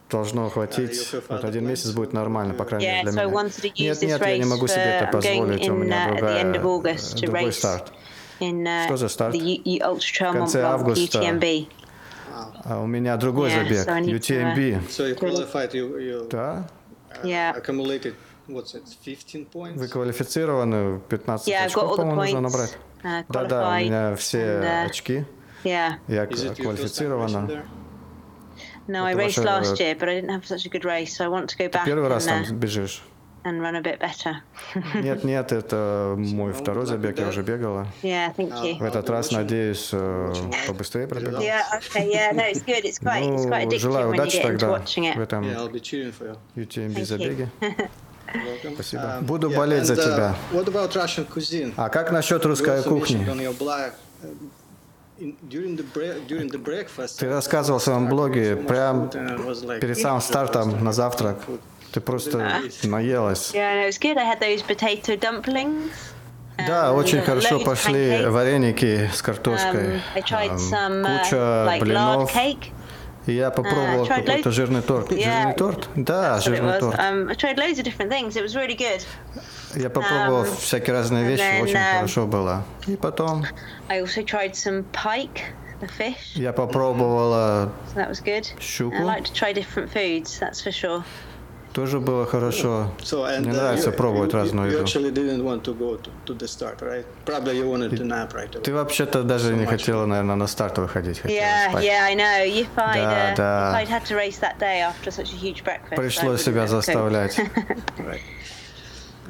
Должно 0.09 0.49
хватить. 0.49 1.13
Вот 1.29 1.43
один 1.43 1.67
месяц 1.67 1.91
будет 1.91 2.13
нормально, 2.13 2.53
по 2.53 2.65
крайней 2.65 2.87
Yeah, 2.87 2.89
мере 3.03 3.11
для 3.11 3.25
меня. 3.25 3.31
Нет, 3.79 4.01
нет, 4.01 4.21
я 4.27 4.37
не 4.37 4.45
могу 4.45 4.67
себе 4.67 4.81
это 4.81 5.11
позволить. 5.11 5.69
У 5.69 5.73
меня 5.73 6.07
uh, 6.07 6.11
другая, 6.11 6.53
другой 6.53 7.51
старт. 7.53 7.91
uh, 8.39 8.85
Что 8.85 8.97
за 8.97 9.09
старт? 9.09 9.35
В 9.35 10.17
конце 10.33 10.61
августа. 10.63 11.19
UTMB. 11.19 11.67
А 12.65 12.79
у 12.81 12.87
меня 12.87 13.17
другой 13.17 13.49
Yeah, 13.49 13.63
забег, 13.63 13.87
uh, 13.87 14.01
UTMB. 14.05 14.87
So 14.89 15.05
you 15.05 15.15
qualified, 15.15 15.73
you, 15.73 15.97
you 15.99 16.29
Да? 16.29 16.67
Uh, 18.49 18.53
what's 18.53 18.73
it, 18.75 18.83
15 19.03 19.45
points? 19.51 19.77
Вы 19.77 19.87
квалифицированы, 19.87 20.99
15 21.09 21.47
Yeah, 21.47 21.65
очков, 21.65 21.83
all 21.83 21.93
the 21.93 21.97
по-моему, 21.97 22.21
нужно 22.21 22.37
points. 22.37 22.41
набрать. 22.41 22.77
Uh, 23.03 23.25
Да-да, 23.29 23.69
у 23.69 23.79
меня 23.79 24.15
все 24.15 24.37
and, 24.39 24.63
uh, 24.63 24.85
очки. 24.85 25.25
Yeah. 25.63 25.93
Я 26.07 26.25
квалифицирована. 26.25 27.63
No, 28.87 29.05
I 29.05 29.13
raced 29.13 29.37
ваша- 29.37 29.41
last 29.61 29.79
year, 29.79 29.95
but 29.97 30.09
I 30.09 30.19
didn't 30.19 30.29
have 30.29 30.45
such 30.45 30.65
a 30.65 30.69
good 30.69 30.83
race, 30.83 31.15
so 31.15 31.23
I 31.23 31.29
want 31.29 31.47
to 31.49 31.57
go 31.57 31.69
back 31.69 31.85
Первый 31.85 32.09
раз 32.09 32.27
and, 32.27 32.45
там 32.47 32.55
uh, 32.57 32.59
бежишь? 32.59 33.01
and 33.45 33.61
run 33.61 33.75
a 33.75 33.81
bit 33.81 33.99
better. 33.99 34.35
Нет, 35.03 35.23
нет, 35.25 35.51
это 35.53 36.15
мой 36.17 36.51
Ну, 36.53 36.57
второй 36.57 36.85
забег, 36.85 37.17
я 37.19 37.27
уже 37.29 37.43
бегала. 37.43 37.87
yeah, 38.01 38.33
thank 38.35 38.51
you. 38.61 38.77
В 38.79 38.83
этот 38.83 39.09
раз, 39.09 39.31
надеюсь, 39.31 39.89
э, 39.93 40.33
побыстрее 40.67 41.07
пробегу. 41.07 41.37
Yeah, 41.41 41.61
okay, 41.77 42.09
yeah, 42.11 42.33
no, 42.33 42.49
it's 42.51 42.61
good. 42.65 42.83
It's 42.83 42.99
quite, 42.99 43.23
it's 43.23 43.45
quite 43.47 43.65
Ну, 43.65 43.71
addictive 43.71 43.79
желаю 43.79 44.09
when 44.09 44.15
you 44.15 44.21
удачи 44.21 44.37
get 44.37 44.43
into 44.45 44.59
тогда 44.59 44.67
watching 44.69 45.13
в 45.13 45.17
it. 45.17 45.23
этом 45.23 45.43
I'll 45.45 45.69
be 45.71 45.79
cheering 45.81 46.11
for 46.13 46.27
you. 46.27 46.37
UTMB 46.65 46.97
you. 46.99 47.05
забеге. 47.05 47.49
Спасибо. 48.73 49.03
Um, 49.03 49.21
Буду 49.25 49.49
yeah, 49.49 49.57
болеть 49.57 49.85
за 49.85 49.93
uh, 49.93 49.97
тебя. 49.97 50.35
What 50.51 50.65
about 50.65 50.93
Russian 50.93 51.25
cuisine? 51.27 51.73
А 51.77 51.89
как 51.89 52.11
насчет 52.11 52.45
русской 52.45 52.81
кухни? 52.83 53.25
uh, 53.25 53.53
Ты 57.19 57.25
uh, 57.25 57.29
рассказывал 57.29 57.79
в 57.79 57.83
своем 57.83 58.07
блоге, 58.07 58.55
прям 58.55 59.09
перед 59.09 59.97
самым 59.97 60.21
стартом 60.21 60.83
на 60.83 60.91
завтрак. 60.91 61.37
Ты 61.91 62.01
просто 62.01 62.61
наелась. 62.83 63.51
Да, 66.67 66.93
очень 66.93 67.21
хорошо 67.21 67.59
пошли 67.59 68.25
вареники 68.25 69.09
с 69.13 69.21
картошкой. 69.21 70.01
Um, 70.15 71.03
uh, 71.03 71.19
Куча 71.19 71.77
блинов. 71.79 72.31
cake. 73.22 73.22
И 73.26 73.32
я 73.34 73.50
попробовал 73.50 74.04
Uh, 74.04 74.08
tried 74.08 74.24
какой-то 74.24 74.48
loads- 74.48 74.52
жирный 74.52 74.82
торт. 74.82 75.12
Yeah. 75.12 75.24
Жирный 75.24 75.54
торт? 75.54 75.88
Да, 75.96 76.36
That's 76.38 76.38
what 76.38 76.46
it 76.46 76.56
жирный 76.56 76.72
was. 76.72 76.80
торт. 76.80 76.98
Um, 76.98 77.28
I 77.30 77.34
tried 77.34 77.58
loads 77.58 77.78
of 77.78 77.84
different 77.84 78.10
things. 78.10 78.36
It 78.36 78.42
was 78.42 78.54
really 78.56 78.74
good. 78.76 79.02
Я 79.76 79.90
попробовал 79.90 80.44
um, 80.44 80.56
всякие 80.56 80.94
разные 80.94 81.24
and 81.24 81.28
вещи, 81.30 81.40
then, 81.42 81.62
очень 81.62 81.74
um, 81.76 81.94
хорошо 81.96 82.26
было. 82.26 82.62
И 82.86 82.96
потом 82.96 83.44
I 83.88 84.00
also 84.00 84.22
tried 84.24 84.54
some 84.54 84.84
pike, 84.92 85.42
the 85.80 85.88
fish. 85.88 86.34
я 86.36 86.52
попробовала, 86.54 87.70
So 87.94 87.98
that 88.00 88.08
was 88.08 88.20
good. 88.20 88.46
Щуку. 88.60 88.96
I 88.96 89.02
like 89.04 89.24
to 89.24 89.32
try 89.34 89.52
different 89.52 89.90
foods, 89.92 90.38
that's 90.40 90.62
for 90.62 90.72
sure. 90.72 91.04
Тоже 91.73 91.99
было 91.99 92.25
хорошо. 92.25 92.91
So, 93.01 93.23
and, 93.25 93.41
Мне 93.41 93.51
uh, 93.51 93.55
нравится 93.55 93.89
you- 93.89 93.95
пробовать 93.97 94.31
you, 94.31 94.35
разную 94.37 94.69
you 94.71 94.73
еду. 94.75 94.83
to 95.63 95.73
to, 96.25 96.33
to 96.37 96.47
start, 96.47 96.81
right? 96.81 97.05
Right. 97.25 98.61
Ты 98.63 98.73
вообще-то 98.73 99.23
даже 99.23 99.53
не 99.53 99.63
much. 99.65 99.69
хотела, 99.69 100.05
наверное, 100.05 100.35
на 100.35 100.47
старт 100.47 100.77
выходить. 100.77 101.19
хотела 101.19 101.37
Yeah, 101.39 101.69
спать. 101.71 101.83
yeah, 101.83 102.05
I 102.05 102.15
know. 102.15 102.45
If 102.45 102.67
I'd, 102.77 102.95
Да, 102.95 103.33
uh, 103.33 103.35
да. 103.37 103.71
if 103.73 103.87
I'd 103.87 103.89
had 103.89 104.05
to 104.05 104.15
race 104.15 104.39
that 104.39 104.57
day 104.59 104.81
after 104.81 105.11
such 105.11 105.33
a 105.33 105.37
huge 105.37 105.63
breakfast, 105.63 105.93
I 105.93 105.95
Пришлось 105.97 106.45
wouldn't 106.45 106.45
себя 106.45 106.67
заставлять. 106.67 107.37
Right. 107.97 108.21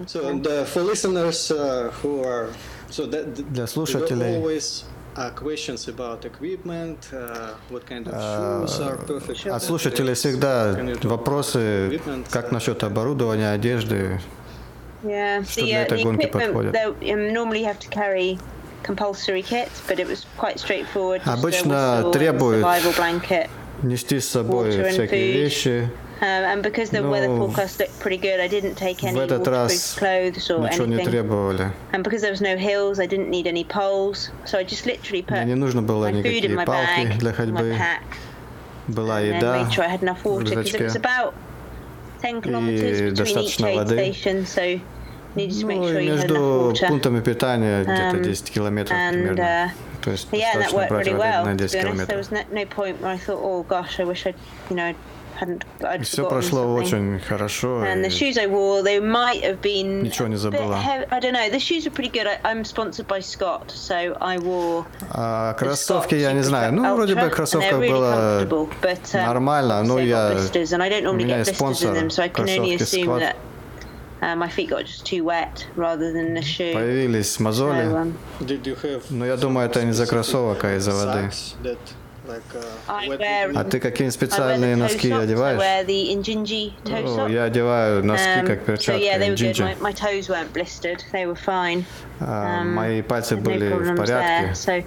So, 0.07 0.27
and, 0.27 0.45
uh, 0.47 0.65
for 0.65 0.81
listeners 0.81 1.51
uh, 1.51 1.91
who 2.01 2.23
are 2.23 2.49
so 2.89 3.05
that 3.05 3.35
that- 3.35 3.53
Для 3.53 3.67
слушателей. 3.67 4.35
always 4.37 4.85
uh, 5.15 5.29
questions 5.35 5.87
about 5.87 6.25
equipment, 6.25 7.09
uh, 7.13 7.53
what 7.69 7.85
kind 7.85 8.07
of 8.07 8.13
shoes 8.13 8.79
are 8.79 8.97
perfect. 8.97 9.45
От 9.47 9.63
слушателей 9.63 10.13
всегда 10.13 10.73
Can 10.73 10.89
you 10.89 10.99
talk 10.99 11.09
вопросы, 11.09 12.01
как 12.31 12.51
насчет 12.51 12.83
оборудования, 12.83 13.51
одежды. 13.51 14.19
Yeah, 15.03 15.43
Что 15.43 15.61
the, 15.61 15.65
для 15.65 15.81
uh, 15.81 15.85
этой 15.85 16.03
гонки 16.03 16.25
equipment, 16.25 16.31
подходит? 16.53 16.73
though, 16.73 16.95
um, 17.01 17.33
normally 17.33 17.59
you 17.59 17.65
have 17.65 17.79
to 17.79 17.89
carry 17.89 18.37
compulsory 18.83 19.41
kit, 19.41 19.69
but 19.87 19.99
it 19.99 20.07
was 20.07 20.25
quite 20.37 20.59
straightforward. 20.59 21.21
Just 21.23 21.27
a 21.27 21.33
Обычно 21.39 22.11
требует 22.13 22.63
blanket. 22.95 23.49
Нести 23.81 24.19
с 24.19 24.29
собой 24.29 24.69
Water 24.69 24.85
and 24.85 24.91
всякие 24.91 25.33
food. 25.33 25.43
вещи. 25.43 25.89
Um, 26.20 26.24
and 26.26 26.62
because 26.64 26.90
the 26.90 27.00
weather 27.02 27.28
Ну, 27.28 27.46
forecast 27.46 27.78
looked 27.78 28.00
pretty 28.00 28.16
good, 28.16 28.40
I 28.40 28.48
didn't 28.48 28.74
take 28.74 29.04
any 29.04 29.14
В 29.16 29.20
этот 29.20 29.46
waterproof 29.46 29.52
раз 29.54 29.94
clothes 29.96 30.50
or 30.50 30.58
ничего 30.68 30.86
не 30.86 30.96
anything. 30.96 31.04
требовали. 31.10 31.70
And 31.92 32.02
because 32.02 32.22
there 32.22 32.32
was 32.32 32.40
no 32.40 32.56
hills, 32.56 32.98
I 32.98 33.06
didn't 33.06 33.30
need 33.30 33.46
any 33.46 33.62
poles. 33.64 34.30
So 34.44 34.58
I 34.58 34.64
just 34.64 34.84
literally 34.84 35.22
put 35.22 35.44
Мне 35.44 35.46
не 35.46 35.54
нужно 35.54 35.80
было 35.82 36.08
my 36.08 36.12
food 36.12 36.24
in 36.24 36.24
никакие 36.24 36.56
my 36.56 36.64
палки 36.64 37.06
bag, 37.06 37.18
для 37.18 37.30
my 37.30 37.34
ходьбы. 37.36 37.76
pack, 37.78 38.02
Была 38.88 39.20
and 39.20 39.32
then 39.32 39.36
еда 39.36 39.62
made 39.64 39.72
sure 39.72 39.84
I 39.84 39.88
had 39.88 40.02
enough 40.02 40.22
в 40.22 40.26
water 40.26 40.44
because 40.44 40.74
it 40.74 40.80
was 40.82 40.94
рюкзачке. 40.94 40.98
about 40.98 41.34
10 42.22 42.40
kilometers 42.42 43.00
between 43.00 43.12
each 43.12 43.16
достаточно 43.16 43.66
aid 43.66 43.76
воды. 43.76 43.96
station, 44.12 44.44
so 44.46 44.80
needed 45.36 45.60
to 45.60 45.66
make 45.66 45.78
Ну 45.78 45.84
sure 45.88 46.00
и 46.00 46.06
you 46.06 46.10
had 46.10 46.16
между 46.16 46.34
enough 46.34 46.72
water. 46.72 46.88
пунктами 46.88 47.20
питания 47.20 47.84
где-то 47.84 48.16
Um, 48.16 48.22
10 48.24 48.50
километров 48.50 48.96
and, 48.98 49.12
примерно. 49.12 49.40
uh, 49.40 49.70
То 50.02 50.10
есть 50.10 50.26
Yeah, 50.32 50.38
and 50.54 50.62
that 50.62 50.72
достаточно 50.72 50.78
worked 50.78 50.88
брать 50.88 51.06
really 51.06 51.16
воды 51.16 51.22
well. 51.22 51.44
на 51.44 51.52
To 51.52 51.56
10 51.56 51.72
be 51.82 51.88
honest, 51.88 52.08
there 52.08 52.16
километров. 52.16 52.18
was 52.18 52.30
no, 52.32 52.40
no 52.50 52.64
point 52.66 53.00
where 53.00 53.12
I 53.12 53.18
thought, 53.18 53.38
oh 53.40 53.62
gosh, 53.68 54.00
I 54.00 54.04
wish 54.04 54.26
I, 54.26 54.34
you 54.70 54.74
know, 54.76 54.82
hadn't. 54.82 54.96
I'd 54.96 55.11
Все 56.03 56.27
прошло 56.27 56.73
очень 56.73 57.19
хорошо. 57.19 57.83
And 57.83 58.03
the 58.03 58.07
и 58.07 58.09
shoes 58.09 58.37
I 58.37 58.47
wore, 58.47 58.81
they 58.83 58.99
might 58.99 59.41
have 59.43 59.61
been. 59.61 60.01
Ничего 60.03 60.27
не 60.27 60.35
a 60.35 60.37
bit 60.37 60.41
забыла. 60.41 60.75
heavy- 60.75 61.07
I 61.11 61.19
don't 61.19 61.33
know. 61.33 61.49
The 61.51 61.59
shoes 61.59 61.85
are 61.85 61.91
pretty 61.91 62.09
good. 62.11 62.27
I, 62.27 62.39
I'm 62.43 62.63
sponsored 62.63 63.07
by 63.07 63.19
Scott, 63.21 63.71
so 63.71 64.15
I 64.21 64.37
wore. 64.37 64.85
А 65.09 65.53
кроссовки 65.53 66.15
я 66.15 66.33
не 66.33 66.41
знаю. 66.43 66.73
Ну, 66.73 66.95
вроде 66.95 67.15
бы 67.15 67.21
but, 68.81 69.03
um, 69.13 69.25
нормально. 69.25 69.83
Ну, 69.83 69.97
got 69.99 70.05
я... 70.05 70.31
blisters, 70.33 70.71
and 70.73 70.81
I 70.81 70.89
don't 70.89 71.05
У 71.05 71.13
normally 71.13 71.23
меня 71.23 71.35
get 71.37 71.47
есть 71.47 71.51
blisters 71.51 71.53
in 71.53 71.55
спонсор 71.55 71.93
them, 71.95 72.09
so 72.09 72.23
I 72.23 72.29
can 72.29 72.45
only 72.45 72.77
кроссовки 72.77 72.83
assume 72.83 73.03
Squad. 73.05 73.19
that 73.21 73.35
uh, 74.21 74.35
my 74.35 74.47
feet 74.49 74.69
got 74.69 74.85
just 74.85 75.05
too 75.05 75.23
wet 75.23 75.67
rather 75.75 76.11
than 76.13 76.33
the 76.33 76.41
shoe. 76.41 76.73
Появились 76.73 77.35
So, 77.37 77.43
мозоли. 77.43 77.83
um, 77.85 78.13
Did 78.41 78.63
you 78.65 78.75
have 78.81 79.01
Ну, 79.09 79.25
я 79.25 79.35
думаю, 79.37 79.67
это 79.69 79.83
не 79.83 79.91
из-за 79.91 80.05
кроссовок, 80.07 80.63
а 80.63 80.75
из-за 80.77 80.91
воды. 80.93 81.29
socks 82.26 82.26
that, 82.26 82.28
like, 82.28 82.64
uh, 82.64 82.92
I 82.92 83.08
wet 83.08 83.18
wear- 83.20 83.48
between- 83.48 83.56
А 83.60 83.64
ты 83.64 83.80
какие-нибудь 83.80 84.16
I 84.22 84.26
wear 84.26 84.28
специальные 84.28 84.74
the 84.74 84.78
toe 84.78 84.82
носки 84.82 85.08
socks. 85.08 85.20
I 85.20 85.24
одеваешь? 85.24 85.58
wear 85.58 85.84
the 85.84 86.10
Injinji 86.12 86.72
toe 86.84 87.04
О, 87.04 87.16
socks. 87.16 87.32
я 87.32 87.44
одеваю 87.44 88.04
носки, 88.04 88.28
Um, 88.40 88.46
как 88.46 88.58
so 88.60 88.64
перчатки, 88.66 89.02
yeah, 89.02 89.18
they 89.18 89.30
were 89.30 89.36
good. 89.36 89.54
джинджи. 89.54 89.62
My, 89.64 89.74
my 89.80 89.92
toes 89.92 90.28
weren't 90.28 90.52
blistered; 90.52 91.02
they 91.12 91.26
were 91.26 91.34
fine. 91.36 91.84
А, 92.20 92.60
Um, 92.62 92.74
Мои 92.74 93.02
пальцы 93.02 93.36
no 93.36 93.42
были 93.42 93.68
в 93.68 93.72
problems 93.72 93.96
порядке. 93.96 94.46
there. 94.46 94.54
So, 94.54 94.84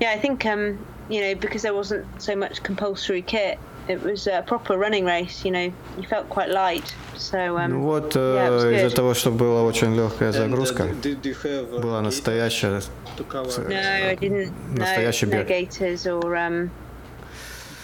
yeah, 0.00 0.12
I 0.12 0.18
think 0.18 0.44
um, 0.46 0.78
you 1.08 1.20
know 1.20 1.34
because 1.34 1.62
there 1.62 1.74
wasn't 1.74 2.04
so 2.18 2.34
much 2.36 2.62
compulsory 2.62 3.22
kit, 3.22 3.58
it 3.87 4.01
was 4.03 4.27
a 4.27 4.41
proper 4.41 4.77
running 4.77 5.05
race. 5.05 5.45
You 5.45 5.51
know, 5.51 5.73
you 5.97 6.03
felt 6.09 6.29
quite 6.29 6.49
light. 6.49 6.93
So 7.17 7.57
um, 7.57 7.71
Ну 7.71 7.81
вот, 7.81 8.15
yeah, 8.15 8.47
it 8.47 8.51
was 8.51 8.63
э, 8.65 8.75
из-за 8.85 8.95
того, 8.95 9.13
что 9.13 9.31
была 9.31 9.63
очень 9.63 9.95
легкая 9.95 10.29
And, 10.29 10.35
uh, 10.35 10.37
загрузка, 10.37 10.83
did 11.01 11.21
uh, 11.21 11.79
была 11.81 12.01
настоящая 12.01 12.81
No, 13.17 14.77
Настоящий 14.77 15.25
no 15.25 15.31
бег. 15.31 15.47
gaiters 15.47 16.05
or 16.05 16.35
um, 16.35 16.69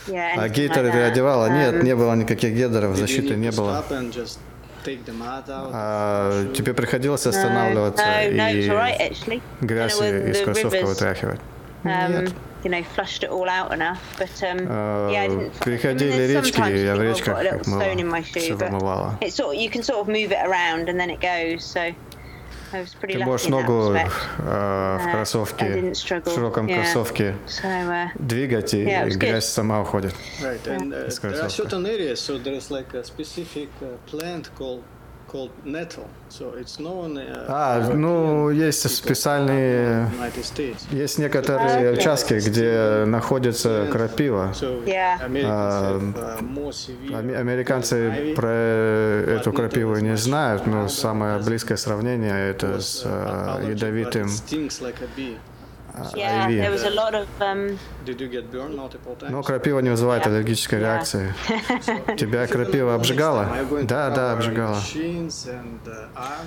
yeah. 0.07 0.33
А 0.37 0.49
гейтеры 0.49 0.89
like 0.89 0.91
ты 0.91 1.01
одевала? 1.03 1.47
Нет, 1.49 1.75
Um, 1.75 1.83
не 1.83 1.95
было 1.95 2.13
никаких 2.15 2.53
гейтеров, 2.53 2.91
Did 2.93 2.97
защиты 2.97 3.35
не 3.35 3.51
было. 3.51 3.83
А, 5.73 6.53
тебе 6.53 6.73
приходилось 6.73 7.25
no, 7.25 7.29
останавливаться 7.29 8.03
no, 8.03 8.31
no, 8.31 8.51
и 8.51 8.67
right 8.67 9.41
грязь 9.61 10.01
из 10.01 10.41
кроссовка 10.41 10.85
вытряхивать? 10.85 11.39
um, 11.83 12.09
Нет. 12.23 12.33
you 12.64 12.70
know, 12.70 12.82
flushed 12.82 13.22
it 13.22 13.30
all 13.30 13.48
out 13.48 13.72
enough. 13.72 14.00
But 14.18 14.42
um, 14.42 14.66
А, 14.68 15.10
yeah, 15.12 15.22
I 15.24 15.28
didn't. 15.28 15.52
Приходили 15.60 16.12
I 16.12 16.16
mean, 16.16 16.28
there's 16.28 16.46
речки, 16.46 16.56
sometimes 16.56 16.82
я 16.82 16.94
you 16.94 16.96
в 16.96 16.98
think, 16.98 16.98
oh, 16.98 17.02
I've 17.02 17.16
речках 17.16 17.34
got 17.34 17.36
a 17.36 17.46
их 17.46 17.52
little 17.52 17.80
stone 17.80 17.98
in 18.00 18.06
my 18.08 18.20
мыла, 18.20 18.24
shoe, 18.24 18.40
все 18.40 18.54
but 18.56 18.70
вымывала. 18.70 19.18
it's 19.20 19.34
sort 19.36 19.56
you 19.56 19.70
can 19.70 19.82
sort 19.82 20.00
of 20.00 20.08
move 20.08 20.32
it 20.32 20.42
around 20.46 20.88
and 20.88 20.98
then 20.98 21.10
it 21.10 21.20
goes. 21.20 21.64
So 21.64 21.80
I 22.72 22.80
was 22.80 22.94
pretty 22.94 23.14
Ты 23.14 23.18
lucky 23.20 23.28
можешь 23.30 23.46
in 23.46 23.52
that 23.52 23.62
ногу 23.62 23.92
respect. 23.92 24.12
э, 24.38 24.42
в 24.42 25.06
Uh, 25.06 25.08
I 25.08 25.12
кроссовке, 25.12 25.64
didn't 25.66 25.94
в 25.94 25.96
struggle. 25.96 26.34
широком 26.34 26.66
Yeah. 26.66 26.74
кроссовке 26.82 27.34
So 27.46 27.62
uh, 27.64 28.08
двигать, 28.18 28.74
и 28.74 28.84
Yeah, 28.84 29.02
it 29.02 29.06
was 29.06 29.16
good. 29.16 29.28
грязь 29.30 29.46
сама 29.48 29.80
уходит. 29.82 30.14
Right, 30.42 30.66
and 30.66 30.92
uh, 30.92 31.06
Из 31.06 31.18
there 31.20 31.30
are 31.30 31.38
кроссовка. 31.38 31.50
certain 31.50 31.86
areas, 31.86 32.16
so 32.20 32.36
there's 32.38 32.70
like 32.72 32.92
a 32.94 33.04
specific 33.04 33.68
uh, 33.80 33.96
plant 34.10 34.50
called 34.58 34.82
called 35.31 35.51
nettle. 35.63 36.07
So 36.29 36.53
it's 36.59 36.79
known. 36.79 37.17
Uh, 37.17 37.45
А, 37.47 37.91
ну, 37.93 38.49
есть 38.49 38.89
специальные... 38.89 40.05
in 40.05 40.19
United 40.19 40.43
States. 40.43 40.77
Есть 40.91 41.17
некоторые 41.19 41.91
Okay. 41.91 41.97
участки, 41.97 42.33
где 42.33 43.05
находится 43.05 43.87
крапива. 43.91 44.51
Severe 44.53 45.17
Ами- 47.13 47.35
Американцы 47.35 48.33
про 48.35 48.49
эту 48.49 49.53
крапиву 49.53 49.95
не 49.97 50.17
знают, 50.17 50.67
но 50.67 50.87
самое 50.87 51.39
близкое 51.39 51.77
сравнение 51.77 52.49
это 52.49 52.79
с 52.81 53.03
uh, 53.05 53.61
э, 53.63 53.71
ядовитым 53.71 54.29
it 55.93 56.05
stings 56.07 56.13
like 56.13 56.13
a 56.13 56.15
bee. 56.15 56.19
yeah, 56.21 56.45
ivy. 56.45 56.57
there 56.57 56.71
was 56.71 56.83
a 56.83 56.89
lot 56.89 57.13
of 57.15 57.27
um, 57.41 57.77
Did 58.05 58.19
you 58.21 58.27
get 58.27 58.51
burned 58.51 58.75
multiple 58.75 59.15
times? 59.15 59.31
Но 59.31 59.43
крапива 59.43 59.79
не 59.79 59.89
вызывает 59.89 60.23
Yeah. 60.25 60.29
аллергической 60.29 60.79
Yeah. 60.79 60.83
реакции. 60.83 61.33
Тебя 62.17 62.47
крапива 62.47 62.95
обжигала? 62.95 63.47
Да, 63.83 64.09
да, 64.09 64.31
обжигала. 64.33 64.77
uh? 64.77 66.41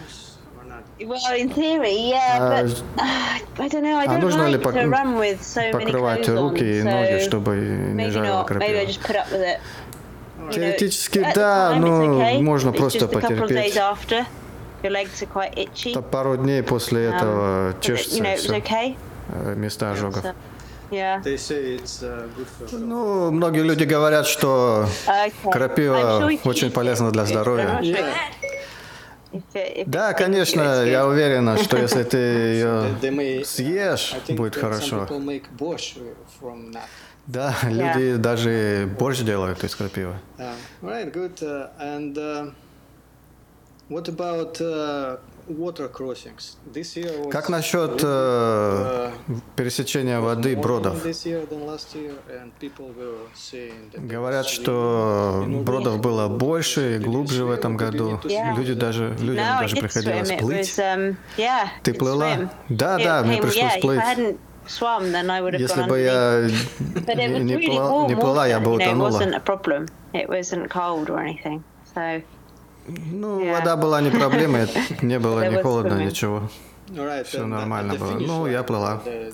Well, 1.01 1.35
in 1.37 1.51
theory, 1.51 2.11
yeah, 2.11 2.39
А, 2.41 2.63
but 2.63 2.67
uh, 2.67 3.63
I 3.65 3.69
don't 3.69 3.83
know. 3.83 3.97
I 3.99 4.05
а 4.05 4.09
don't 4.09 4.21
нужно 4.21 4.47
ли 4.47 4.59
пок- 4.59 4.75
to 4.75 4.89
run 4.89 5.17
with 5.19 5.41
so 5.43 5.61
many 5.61 5.73
покрывать 5.73 6.29
руки 6.29 6.63
on, 6.63 6.81
и 6.81 6.83
ноги, 6.83 7.17
so 7.17 7.21
чтобы 7.21 7.57
не 7.57 8.11
I 8.11 8.45
крапива? 8.45 8.87
Теоретически 10.53 11.27
да, 11.35 11.75
но 11.77 12.41
можно 12.41 12.73
просто 12.73 13.09
потерпеть. 13.09 13.77
after, 13.77 14.25
your 14.83 14.91
legs 14.93 15.21
are 15.23 15.27
quite 15.33 15.55
itchy. 15.57 15.91
Это 15.93 16.03
Пару 16.03 16.37
дней 16.37 16.63
после 16.63 17.07
Um, 17.09 17.15
этого 17.17 17.75
чешется 17.81 18.17
you 18.19 18.23
know, 18.23 18.33
и 18.33 18.35
it 18.35 18.37
was 18.37 18.41
все. 18.41 18.57
okay. 18.59 18.97
Места 19.57 19.93
ожогов. 19.93 20.25
Uh. 20.25 20.35
Ну, 22.73 23.31
многие 23.31 23.63
люди 23.63 23.85
говорят, 23.85 24.27
что 24.27 24.87
крапива 25.51 26.31
очень 26.45 26.71
полезна 26.71 27.11
для 27.11 27.25
здоровья. 27.25 27.81
Да, 29.87 30.13
конечно, 30.13 30.85
я 30.85 31.07
уверена, 31.07 31.59
что 31.59 31.77
если 31.79 32.05
ты 32.05 32.17
ее 32.17 33.45
съешь, 33.45 34.15
будет 34.29 34.55
хорошо. 34.55 35.09
Да, 37.27 37.57
люди 37.65 38.17
даже 38.17 38.87
борщ 38.99 39.21
делают 39.21 39.65
из 39.65 39.75
крапивы. 39.75 40.15
Uh, 40.37 40.55
right, 40.83 41.11
good. 41.11 41.43
Uh, 41.43 41.71
and 41.81 42.19
uh, 42.19 42.51
what 43.89 44.09
about 44.11 44.61
uh, 45.49 45.53
water 45.53 45.89
crossings? 45.89 46.57
This 46.73 46.97
year 46.97 47.13
was 47.19 47.31
Как 47.31 47.49
насчет 47.49 48.03
uh, 48.03 49.13
э, 49.29 49.35
пересечения 49.57 50.21
воды 50.21 50.57
бродов? 50.57 51.03
Говорят, 53.95 54.47
что 54.47 55.45
бродов 55.47 56.01
было 56.01 56.29
больше 56.29 56.97
и 56.97 56.99
глубже 56.99 57.45
в 57.45 57.51
этом 57.51 57.77
году. 57.77 58.21
Yeah. 58.25 58.57
Люди 58.57 58.75
даже, 58.75 59.17
людям 59.21 59.45
No, 59.45 59.61
даже 59.61 59.77
приходилось 59.77 60.31
swim. 60.31 60.39
Плыть. 60.39 60.79
was, 60.79 60.79
um, 60.79 61.17
yeah, 61.37 61.69
Ты 61.83 61.95
плыла? 61.95 62.35
swim. 62.35 62.49
Да, 62.69 62.99
да, 62.99 63.23
мне 63.23 63.41
пришлось 63.41 63.77
yeah, 63.77 63.81
плыть. 63.81 64.37
Swum, 64.67 65.13
then 65.13 65.29
I 65.29 65.43
would 65.43 65.53
have 65.53 65.61
Если 65.61 65.83
бы 65.83 66.01
я 66.01 66.49
не 67.39 67.59
плыла, 67.59 67.91
warm 67.91 68.09
не 68.09 68.17
плыла, 68.17 68.47
я 68.47 68.61
бы 68.61 68.73
утонула. 68.73 69.21
Ну, 72.87 73.41
Yeah. 73.41 73.53
вода 73.59 73.77
была 73.77 74.01
не 74.03 74.11
проблемой, 74.11 74.67
не 75.03 75.19
было 75.19 75.49
ни 75.49 75.63
холодно, 75.63 76.05
ничего. 76.05 76.51
And 76.89 77.47
нормально 77.47 77.95
было. 77.95 78.19
Ну, 78.19 78.47
я 78.47 78.63
плыла. 78.63 79.03
Uh. 79.05 79.33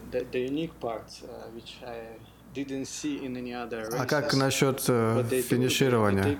А 3.98 4.06
как 4.06 4.34
насчет 4.34 4.84
э, 4.88 5.42
финиширования? 5.48 6.38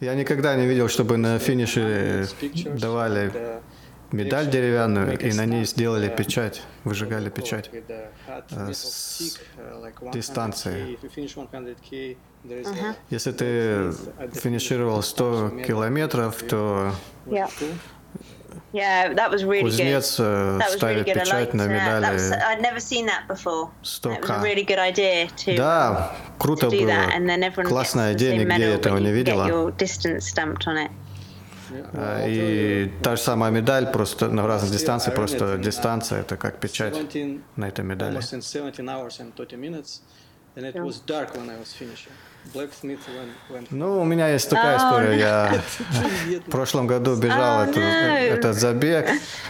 Я 0.00 0.14
никогда 0.14 0.56
не 0.56 0.66
видел, 0.66 0.88
чтобы 0.88 1.16
на 1.16 1.38
финише 1.38 2.28
давали 2.78 3.30
uh, 3.32 3.62
медаль 4.12 4.50
деревянную 4.50 5.18
и 5.18 5.32
на 5.32 5.46
ней 5.46 5.64
сделали 5.64 6.08
uh, 6.08 6.16
печать, 6.16 6.62
выжигали 6.84 7.30
печать. 7.30 7.70
with 7.72 7.90
a 7.90 8.10
hot 8.28 8.44
э, 8.50 8.68
metal 8.68 8.74
с 8.74 9.20
stick, 9.20 9.40
uh, 9.58 9.82
like 9.82 9.94
100K. 10.00 10.12
дистанции. 10.12 10.98
If 12.48 12.50
you 12.50 12.54
finish 12.54 12.54
100K, 12.54 12.54
there 12.54 12.60
is 12.60 12.66
a 12.66 12.96
Если 13.10 13.32
ты 13.32 13.44
the 14.28 14.40
финишировал 14.40 15.02
100 15.02 15.64
километров, 15.66 16.42
то 16.42 16.92
yeah, 17.26 17.48
yeah, 18.72 19.14
that 19.14 19.30
was 19.30 19.44
really 19.44 19.62
good. 19.62 19.70
кузнец 19.70 20.16
э, 20.20 20.58
That 20.58 20.70
was 20.70 20.82
really 20.82 21.02
ставит 21.02 21.06
good. 21.06 21.18
I 21.18 21.40
liked 21.40 21.54
на 21.54 21.62
that. 21.66 22.00
That 22.02 22.12
was, 22.12 22.30
медали 22.30 22.42
I'd 22.42 22.60
never 22.62 22.80
seen 22.80 23.06
that 23.06 23.26
before. 23.28 23.70
It 23.82 24.20
was 24.20 24.30
a 24.30 24.32
100к. 24.32 24.42
really 24.42 24.64
good 24.64 24.78
idea 24.78 25.28
to 25.44 25.56
Да, 25.56 26.12
круто 26.38 26.66
to 26.66 26.70
do 26.70 26.80
было. 26.80 26.88
that, 26.88 27.14
and 27.14 27.28
then 27.28 27.42
everyone 27.42 27.68
Классная 27.68 28.12
the 28.12 28.16
идея, 28.16 28.30
same 28.32 28.38
нигде 28.40 28.58
medal, 28.58 28.74
этого 28.80 28.98
не 28.98 29.06
can 29.06 29.12
get 29.12 29.14
видела. 29.14 29.48
your 29.48 29.70
distance 29.76 30.26
stamped 30.28 30.66
on 30.66 30.76
it. 30.76 30.90
А, 31.94 32.24
И 32.26 32.90
та 33.02 33.16
же 33.16 33.22
самая 33.22 33.50
медаль, 33.50 33.90
просто 33.90 34.28
на 34.28 34.46
разных 34.46 34.70
дистанциях, 34.72 35.16
просто 35.16 35.58
дистанция 35.58 36.20
это 36.20 36.36
как 36.36 36.58
печать 36.60 36.94
17, 36.94 37.40
на 37.56 37.68
этой 37.68 37.84
медали. 37.84 38.20
Almost 42.54 42.84
in 42.84 42.96
17 42.96 42.96
hours 42.96 42.96
and 42.96 42.96
30 42.96 42.96
minutes. 42.96 43.00
and 43.00 43.00
it 43.00 43.00
Yeah. 43.00 43.00
was 43.00 43.00
dark 43.00 43.00
when 43.00 43.00
I 43.00 43.02
was 43.02 43.04
finishing. 43.06 43.06
Blacksmith 43.06 43.06
went 43.08 43.32
went. 43.50 43.66
Ну, 43.70 44.00
у 44.00 44.04
меня 44.04 44.28
есть 44.28 44.50
такая 44.50 44.76
Oh, 44.76 44.78
история. 44.78 45.18
Я 45.18 45.62
в 46.46 46.50
прошлом 46.50 46.86
году 46.86 47.16
бежал 47.16 47.60
Oh, 47.64 47.70
эту- 47.70 47.80
no. 47.80 48.18
этот 48.18 48.56
забег 48.56 49.08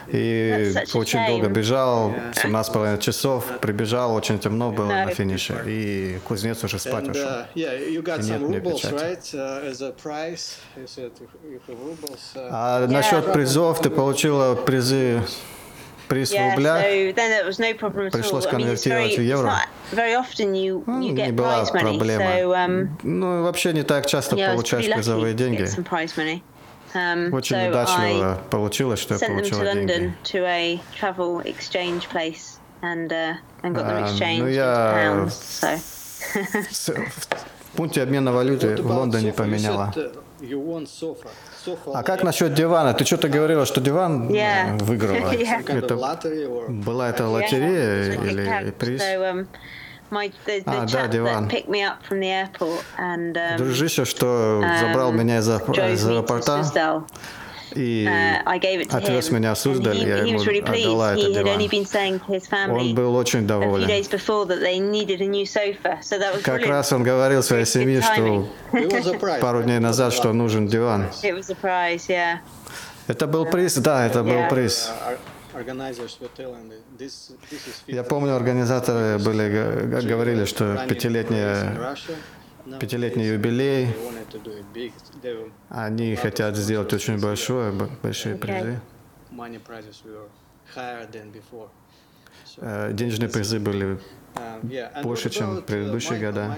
и 0.08 0.72
очень 0.94 1.18
shame. 1.18 1.26
долго 1.28 1.48
бежал, 1.48 2.10
Yeah. 2.10 2.34
17,5 2.34 3.00
часов, 3.00 3.44
прибежал, 3.60 4.14
очень 4.14 4.38
темно 4.38 4.70
было 4.72 4.90
No. 4.90 5.04
на 5.06 5.10
финише, 5.14 5.62
и 5.66 6.18
кузнец 6.24 6.62
уже 6.64 6.78
спать 6.78 7.04
And 7.04 7.10
ушел. 7.10 7.22
uh, 7.28 7.46
yeah, 7.54 7.78
you 7.88 8.02
got 8.02 8.18
Нет 8.22 8.40
some 8.40 8.48
мне 8.48 8.58
rubles, 8.58 8.76
печати. 8.76 8.94
right? 8.94 9.34
Uh, 9.34 9.70
as 9.70 9.80
a 9.82 9.92
prize, 9.92 10.56
you 10.76 10.86
said 10.86 11.10
you 11.20 11.28
you 11.44 11.60
have 11.66 11.76
rubles. 11.78 12.20
Uh, 12.34 12.48
А 12.50 12.86
насчет 12.86 13.32
призов, 13.32 13.80
ты 13.80 13.90
получила 13.90 14.54
призы, 14.54 15.20
приз 16.08 16.30
в 16.30 16.34
рублях. 16.34 16.82
so 16.82 17.12
then 17.12 17.30
it 17.32 17.46
was 17.46 17.58
no 17.58 17.72
problem 17.74 18.06
at 18.06 18.10
Пришлось 18.12 18.46
конвертировать 18.46 19.16
в 19.18 19.22
евро. 19.22 19.52
Ну, 20.86 21.00
не 21.00 21.32
была 21.32 21.64
проблема. 21.66 22.24
so 22.24 22.52
um, 22.52 22.88
Ну, 23.02 23.42
вообще 23.42 23.72
не 23.72 23.82
так 23.82 24.06
часто 24.06 24.36
получаешь 24.36 24.86
призовые 24.90 25.34
деньги. 25.34 25.66
Um, 26.94 27.30
Очень 27.34 27.56
so 27.56 27.68
удачливо 27.68 28.40
получилось, 28.50 29.00
что 29.00 29.14
я 29.14 29.20
получила 29.26 29.64
деньги. 29.74 30.14
And 32.82 33.10
uh, 33.10 33.36
and 33.62 33.74
got 33.74 33.86
them 33.86 34.04
А, 34.04 34.38
ну, 34.38 34.46
я- 34.48 34.94
pounds. 34.94 35.64
So 36.70 36.94
В 37.72 37.76
пункте 37.76 38.02
обмена 38.02 38.32
валюты 38.32 38.76
в 38.76 38.90
Лондоне 38.90 39.32
поменяла. 39.32 39.92
Uh, 41.66 41.92
А 41.94 42.02
как 42.02 42.22
насчет 42.22 42.54
дивана? 42.54 42.94
Ты 42.94 43.04
что-то 43.04 43.28
говорила, 43.28 43.66
что 43.66 43.80
диван 43.80 44.28
Yeah. 44.28 44.76
э, 44.80 44.84
выиграла? 44.84 45.32
Yeah. 45.32 45.78
Это 45.78 45.96
была 46.68 47.08
это 47.10 47.24
Yeah, 47.24 47.32
лотерея 47.32 48.20
I 48.20 48.26
или 48.30 48.70
приз? 48.70 49.02
So 49.02 49.20
um, 49.22 49.46
my 50.10 50.32
the, 50.46 50.64
the 50.64 50.82
А, 50.82 50.86
да, 50.86 51.06
диван. 51.08 51.48
and 52.98 53.36
um, 53.36 53.56
Дружище, 53.58 54.04
что 54.04 54.62
забрал 54.80 55.12
um, 55.12 55.16
меня 55.16 55.38
из, 55.38 55.48
аэропорта. 55.48 56.64
И 57.76 58.06
Uh, 58.06 58.42
I 58.46 58.58
gave 58.58 58.80
it 58.80 58.88
to 58.90 58.96
отвез 58.96 59.28
him. 59.28 59.34
меня 59.34 59.54
he, 59.92 60.08
я 60.08 60.16
ему 60.24 60.38
was 60.38 60.46
really 60.46 60.62
pleased. 60.62 60.86
отдала 60.86 61.14
He 61.14 61.20
этот 61.22 61.36
had 61.36 61.46
only 61.46 61.68
диван. 61.68 61.70
been 61.70 61.84
saying 61.86 62.20
to 62.20 62.32
his 62.32 62.46
family 62.48 62.80
Он 62.90 62.94
был 62.94 63.14
очень 63.16 63.40
a 63.40 63.42
few 63.42 63.46
доволен. 63.48 63.86
days 63.88 64.08
before 64.08 64.46
that 64.46 64.60
they 64.60 64.78
needed 64.80 65.20
a 65.20 65.26
new 65.26 65.44
sofa. 65.46 65.98
So 66.02 66.18
that 66.18 66.34
was 66.34 66.42
Как 66.42 66.66
раз 66.66 66.92
он 66.92 67.02
говорил 67.02 67.42
своей 67.42 67.66
семье, 67.66 68.00
что 68.02 68.14
timing. 68.14 68.48
it 68.72 68.90
was 68.92 69.06
a 69.06 69.18
prize. 69.18 69.40
пару 69.40 69.62
дней 69.62 69.78
назад, 69.78 70.12
что 70.12 70.32
нужен 70.32 70.66
диван. 70.66 71.06
It 71.22 71.34
was 71.36 71.50
a 71.50 71.54
prize, 71.54 72.08
yeah. 72.08 72.38
Это 73.08 73.26
был 73.26 73.44
приз? 73.46 73.76
Да, 73.76 74.04
это 74.06 74.22
был 74.22 74.32
Yeah. 74.32 74.48
приз. 74.50 74.90
Uh, 74.90 75.16
Я 77.86 78.02
50 78.02 78.08
помню, 78.08 78.36
организаторы 78.36 79.18
были, 79.18 79.48
говорили, 80.06 80.44
что 80.44 80.64
in 80.74 80.86
пятилетний, 82.80 83.32
юбилей, 83.32 83.88
они 85.68 86.16
хотят 86.16 86.56
сделать 86.56 86.92
очень 86.92 87.20
большое, 87.20 87.72
большие 88.02 88.36
призы. 88.36 88.80
Э, 92.58 92.92
Денежные 92.92 93.28
призы 93.28 93.58
были 93.58 94.00
um, 94.34 95.02
больше, 95.02 95.30
чем 95.30 95.58
uh, 95.58 95.62
предыдущие 95.62 96.18
года. 96.18 96.56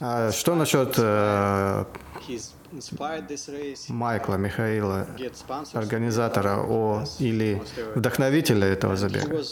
А 0.00 0.32
что 0.32 0.54
насчет 0.54 0.94
э. 0.98 1.84
Майкла 3.88 4.34
Михаила, 4.34 5.06
организатора 5.72 6.58
о, 6.58 7.04
или 7.18 7.62
вдохновителя 7.94 8.66
этого 8.66 8.96
забега? 8.96 9.42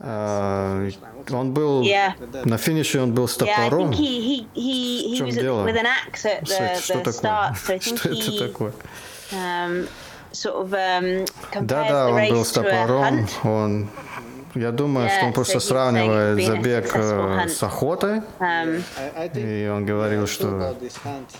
А, 0.00 0.88
Он 1.30 1.52
был 1.52 1.82
Yeah. 1.82 2.12
на 2.46 2.58
финише, 2.58 3.00
он 3.00 3.12
был 3.14 3.28
с 3.28 3.36
топором. 3.36 3.90
think 3.90 3.94
he 3.94 4.44
he 4.54 5.10
he, 5.10 5.14
В 5.14 5.18
чем 5.18 5.30
дело? 5.30 5.64
the, 5.64 6.80
Что 6.80 6.94
такое? 7.00 7.12
So 7.12 8.10
это 8.10 8.48
такое? 8.48 8.72
um, 9.32 9.88
sort 10.32 10.54
of 10.56 10.72
um, 10.72 11.26
compared 11.52 11.66
Да-да, 11.66 12.08
the 12.08 12.12
он 12.12 12.28
был 12.30 12.44
с 12.44 12.52
топором. 12.52 13.28
Он, 13.44 13.88
я 14.54 14.72
думаю, 14.72 15.08
что 15.08 15.26
он 15.26 15.32
просто 15.32 15.60
сравнивает 15.60 16.44
забег 16.44 16.90
э, 16.94 17.48
с 17.48 17.62
охотой, 17.62 18.22
Um, 18.38 18.82
и 19.34 19.68
он 19.68 19.84
говорил, 19.84 20.24
yeah, 20.24 20.26
что 20.26 20.76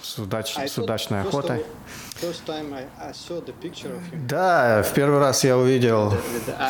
с, 0.03 0.19
удач- 0.19 0.67
с 0.67 0.79
удачной 0.79 1.23
охотой. 1.23 1.65
Да, 4.13 4.83
в 4.83 4.93
первый 4.93 5.21
раз 5.21 5.45
я 5.45 5.57
увидел 5.57 6.13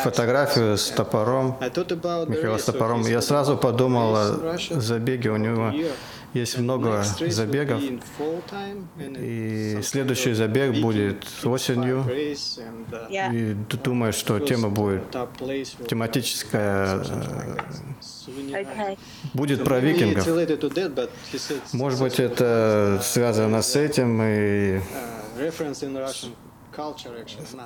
фотографию 0.03 0.77
с 0.77 0.89
топором, 0.89 1.57
Михаила 1.59 2.57
с 2.57 2.65
топором. 2.65 3.01
Я 3.01 3.21
сразу 3.21 3.57
подумал 3.57 4.15
о 4.15 4.57
забеге. 4.69 5.31
У 5.31 5.37
него 5.37 5.69
year. 5.69 5.91
Есть 6.33 6.57
много 6.57 7.03
забегов. 7.03 7.81
И 9.17 9.79
следующий 9.83 10.33
забег 10.33 10.79
будет 10.81 11.25
осенью. 11.43 12.05
uh. 12.07 13.33
И 13.33 13.53
думаю, 13.77 14.13
что 14.13 14.39
тема 14.39 14.69
будет 14.69 15.03
тематическая, 15.87 17.03
э, 18.57 18.95
будет 19.33 19.63
про 19.63 19.79
викингов. 19.79 20.27
Может 21.73 21.99
быть, 22.01 22.19
это 22.19 22.99
связано 23.03 23.61
с 23.61 23.75
этим 23.75 24.21
и 24.21 24.77
uh, 24.77 24.81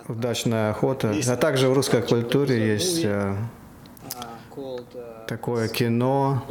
удачная 0.08 0.72
охота. 0.72 1.14
А 1.28 1.36
также 1.36 1.70
в 1.70 1.74
русской 1.74 2.02
культуре 2.02 2.74
есть 2.74 3.04
э, 3.04 3.08
uh, 3.08 3.38
called 4.08 4.20
uh, 4.20 4.43
такое 5.28 5.68
кино, 5.68 6.44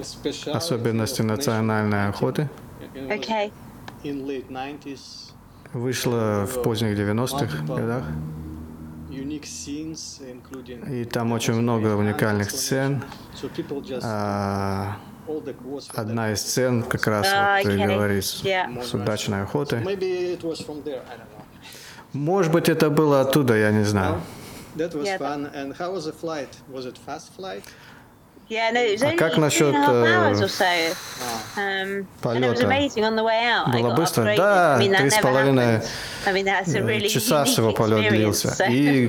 особенности 0.52 1.22
национальной 1.22 2.08
охоты. 2.08 2.48
Okay. 2.94 3.52
In 4.04 4.26
late 4.26 4.48
90s, 4.48 5.32
Вышло 5.72 6.46
в 6.46 6.62
поздних 6.62 6.98
90-х 6.98 7.64
годах. 7.64 8.04
И 10.90 11.04
там 11.04 11.32
очень 11.32 11.54
много 11.54 11.96
уникальных 11.96 12.50
сцен. 12.50 13.02
So 13.40 13.50
people 13.54 13.82
just 13.82 14.00
А, 14.04 14.96
Одна 15.94 16.32
из 16.32 16.40
сцен 16.40 16.82
как 16.82 17.06
раз 17.06 17.26
Ah, 17.26 17.62
вот 17.62 17.72
okay. 17.72 17.86
говорит 17.86 18.24
с 18.24 18.42
Yeah. 18.42 18.82
с 18.82 18.92
удачной 18.92 19.42
охотой. 19.42 19.80
Maybe 19.80 20.36
it 20.36 20.42
was 20.42 20.60
from 20.66 20.82
there. 20.84 21.02
I 21.08 21.16
don't 21.16 21.28
know. 21.30 21.42
Может 22.12 22.52
быть, 22.52 22.68
это 22.68 22.90
было 22.90 23.20
оттуда, 23.20 23.56
я 23.56 23.70
не 23.70 23.84
знаю. 23.84 24.20
That 24.76 24.94
was 24.94 25.06
Yeah, 25.06 25.18
fun. 25.18 25.50
And 25.54 25.74
how 25.76 25.92
was 25.92 26.04
the 26.06 26.12
flight? 26.12 26.48
Was 26.70 26.86
it 26.86 26.96
fast 26.98 27.32
flight? 27.36 27.64
Yeah, 28.48 28.70
no, 28.70 28.80
it 28.80 28.92
was 28.92 29.02
А 29.02 29.06
only 29.06 29.16
как 29.16 29.32
three 29.32 29.40
насчет, 29.40 29.74
and 29.74 29.76
a 29.76 29.80
half 29.80 29.94
э, 29.94 30.14
hours 30.14 30.40
or 30.42 30.48
so. 30.48 30.64
Um, 31.56 32.06
and 32.24 32.44
it 32.44 32.50
was 32.50 32.60
полета? 32.60 32.66
amazing 32.66 33.04
on 33.04 33.16
the 33.16 33.22
way 33.22 33.46
out. 33.46 33.68
I 33.68 33.80
Было 33.80 33.94
быстро. 33.94 34.24
Да, 34.36 34.76
I 34.76 34.80
mean, 34.80 34.90
that 34.92 34.98
три 34.98 35.10
с 35.10 35.18
половиной 35.18 35.64
happened. 35.64 35.88
I 36.26 36.32
mean, 36.32 36.44
that's 36.44 36.74
a 36.74 36.78
э, 36.80 36.84
really 36.84 37.08
часа 37.08 37.44
всего 37.44 37.72
полет 37.72 38.10
длился. 38.10 38.48
So- 38.48 38.66
И 38.70 39.08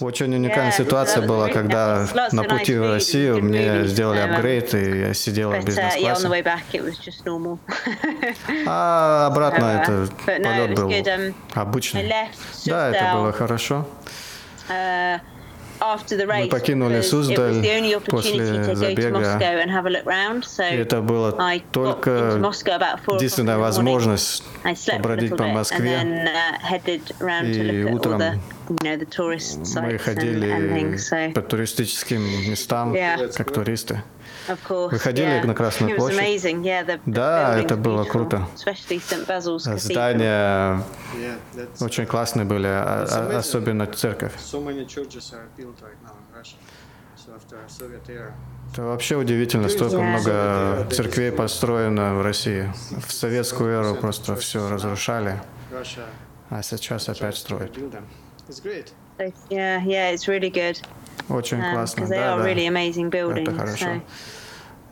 очень 0.00 0.34
уникальная 0.34 0.70
Yeah, 0.70 0.76
ситуация 0.78 1.26
была, 1.26 1.48
really 1.48 1.52
когда 1.52 2.04
nice. 2.14 2.28
На 2.32 2.44
пути 2.44 2.74
в 2.78 2.90
Россию 2.90 3.42
мне 3.42 3.86
сделали 3.86 4.20
Um, 4.20 4.34
апгрейд, 4.34 4.74
и 4.74 4.98
я 5.00 5.14
сидела 5.14 5.52
в 5.52 5.56
uh, 5.56 5.64
бизнес-классе. 5.66 6.06
А 8.66 9.26
обратно 9.26 9.64
Uh, 9.64 9.82
это 9.82 10.42
полет 10.42 10.74
был. 10.74 10.88
Um, 10.90 11.34
обычный. 11.54 12.08
Да, 12.66 12.90
это 12.90 13.12
было 13.14 13.32
хорошо. 13.32 13.84
Uh, 14.68 15.18
after 15.78 16.16
the 16.16 16.26
race. 16.26 16.48
покинули 16.48 17.00
Суздаль 17.02 17.62
после 18.06 18.74
забега. 18.74 19.38
И 20.70 20.76
это 20.76 21.00
была 21.02 21.32
только 21.72 22.10
единственная 23.16 23.58
возможность 23.58 24.42
побродить 24.96 25.36
по 25.36 25.44
Москве. 25.46 25.98
uh, 26.02 27.44
И 27.44 27.84
утром 27.94 28.22
Мы 28.68 29.98
ходили 29.98 31.32
по 31.32 31.42
туристическим 31.42 32.22
местам, 32.50 32.94
как 33.34 33.52
туристы. 33.52 34.02
Вы 34.68 34.98
ходили 34.98 35.40
yeah. 35.40 35.46
на 35.46 35.54
Красную 35.54 35.96
площадь? 35.96 36.20
amazing. 36.20 36.62
Yeah, 36.62 36.86
the, 36.86 36.94
the 36.96 37.00
Да, 37.06 37.58
buildings 37.58 37.64
это 37.64 37.76
было 37.76 38.04
круто. 38.04 38.46
Especially 38.54 39.00
St. 39.00 39.26
Basil's 39.26 39.66
Cathedral. 39.66 39.78
Здания 39.78 40.82
очень 41.80 42.06
классные 42.06 42.44
были, 42.44 42.68
а- 42.68 43.06
а- 43.10 43.38
особенно 43.38 43.86
церковь. 43.86 44.32
Это 48.72 48.82
вообще 48.82 49.16
удивительно, 49.16 49.68
столько 49.68 49.96
Yeah. 49.96 50.02
много 50.02 50.86
церквей 50.90 51.32
построено 51.32 52.14
в 52.14 52.22
России. 52.22 52.72
В 53.06 53.12
советскую 53.12 53.70
эру 53.70 53.94
просто 53.96 54.36
все 54.36 54.68
разрушали, 54.68 55.40
а 56.50 56.62
сейчас 56.62 57.08
опять 57.08 57.36
строят. 57.36 57.76
It's 58.48 58.60
great. 58.60 58.92
So, 59.18 59.32
yeah, 59.50 59.82
yeah, 59.84 60.10
it's 60.10 60.28
really 60.28 60.50
good 60.50 60.78
Очень 61.28 61.60
классно, 61.72 62.02
because 62.02 62.10
they 62.10 62.18
да, 62.18 62.36
are 62.36 62.38
да. 62.38 62.44
really 62.44 62.66
amazing 62.68 63.10
buildings. 63.10 63.48
Это 63.48 63.58
хорошо. 63.58 63.86
So, 63.86 64.00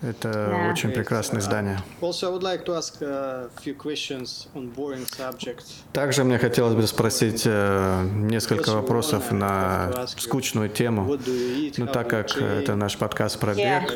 Это 0.03 0.29
Yeah. 0.29 0.71
очень 0.73 0.91
прекрасное 0.91 1.41
здание. 1.41 1.79
Also, 2.03 2.29
I 2.29 2.31
would 2.31 2.43
like 2.43 2.67
to 2.67 2.77
ask 2.77 3.01
a 3.01 3.49
few 3.63 3.75
questions 3.75 4.49
on 4.55 4.71
boring 4.75 5.07
subjects. 5.07 5.83
Также 5.95 6.25
мне 6.25 6.39
хотелось 6.39 6.75
бы 6.75 6.87
спросить 6.87 7.45
э, 7.47 8.07
несколько 8.13 8.71
вопросов 8.73 9.33
на 9.33 10.07
скучную 10.19 10.69
тему. 10.69 11.05
Ну, 11.07 11.17
How 11.87 11.93
так 11.93 12.09
как 12.11 12.37
это 12.37 12.75
наш 12.77 12.99
подкаст 12.99 13.39
про 13.41 13.55
бег, 13.55 13.95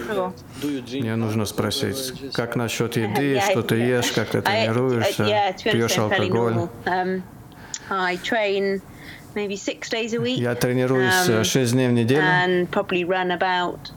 мне 0.93 1.17
нужно 1.17 1.45
спросить, 1.45 2.33
как 2.33 2.57
насчет 2.57 2.97
еды, 2.97 3.39
что 3.51 3.63
ты 3.63 3.75
ешь, 3.77 4.11
как 4.13 4.31
ты 4.31 4.41
тренируешься, 4.41 5.55
пьешь 5.63 5.99
алкоголь. 5.99 6.69
Um, 6.87 7.23
I 7.91 8.17
train 8.17 8.81
maybe 9.39 9.57
six 9.57 9.89
days 9.89 10.13
a 10.15 10.21
week 10.21 10.39
Я 10.39 10.55
тренируюсь 10.55 11.29
Um, 11.29 11.45
6 11.45 11.73
дней 11.73 11.89
в 11.89 11.93
неделю, 11.93 12.23
and 12.23 12.69
probably 12.71 13.05
run 13.05 13.31
about 13.31 13.93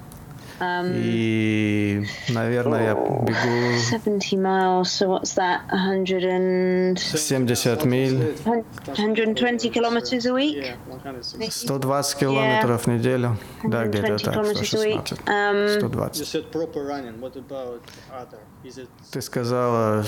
um, 0.62 0.94
и, 0.94 2.06
наверное, 2.30 2.90
я 2.90 2.94
бегу 2.94 3.80
70 3.90 4.38
miles. 4.38 4.92
So 4.92 5.10
what's 5.10 5.34
that? 5.34 5.62
100 5.72 6.24
and 6.24 7.00
70 7.00 7.86
миль, 7.86 8.36
120 8.46 9.70
kilometers 9.72 10.28
a 10.28 10.34
week. 10.34 10.58
Yeah, 10.58 10.76
160. 10.88 11.66
120 11.68 12.20
километров 12.20 12.84
в 12.84 12.88
неделю, 12.88 13.38
да, 13.64 13.86
где-то 13.88 14.20
120 14.20 14.26
так, 14.26 14.34
kilometers 14.36 14.74
a 14.76 14.80
week. 14.80 15.08
116, 15.08 15.20
Um, 15.26 15.68
120. 15.80 16.20
You 16.20 16.26
said 16.26 16.52
proper 16.52 16.84
running. 16.86 17.20
What 17.20 17.36
about 17.36 17.82
other? 18.12 18.38
Is 18.64 18.78
it 18.78 18.90
Ты 19.12 19.22
сказала 19.22 20.06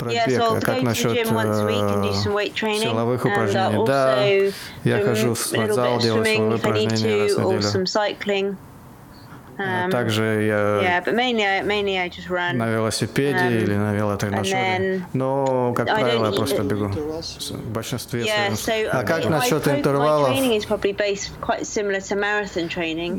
про 0.00 0.10
yeah, 0.10 0.26
бег, 0.26 0.40
so 0.40 0.42
I'll 0.42 0.56
а 0.56 0.60
как 0.60 0.82
насчет 0.82 1.16
э, 1.16 1.24
силовых 1.24 3.24
упражнений? 3.24 3.86
Да, 3.86 4.24
я 4.84 5.04
хожу 5.04 5.34
в 5.34 5.38
спортзал, 5.38 6.00
делаю 6.00 6.24
силовые 6.24 6.56
упражнения 6.56 7.22
раз 7.22 7.34
в 7.34 7.38
неделю. 7.38 7.60
А 9.60 9.86
Um, 9.86 9.90
Также 9.90 10.22
я 10.42 10.80
yeah, 10.80 11.04
but 11.04 11.14
mainly, 11.14 11.44
I, 11.44 11.62
mainly 11.62 11.98
I 11.98 12.08
just 12.08 12.28
run. 12.30 12.54
на 12.54 12.68
велосипеде 12.70 13.38
Um, 13.38 13.62
или 13.62 13.74
на 13.74 13.92
велотренажере. 13.94 15.02
Но, 15.12 15.72
как 15.76 15.86
правило, 15.86 16.26
я 16.26 16.32
просто 16.32 16.62
бегу. 16.62 16.88
В 16.88 17.68
большинстве 17.72 18.22
Yeah, 18.22 18.54
своем. 18.56 18.86
so 18.86 18.90
А 18.92 19.02
как 19.04 19.24
насчет 19.28 19.68
интервалов? 19.68 20.30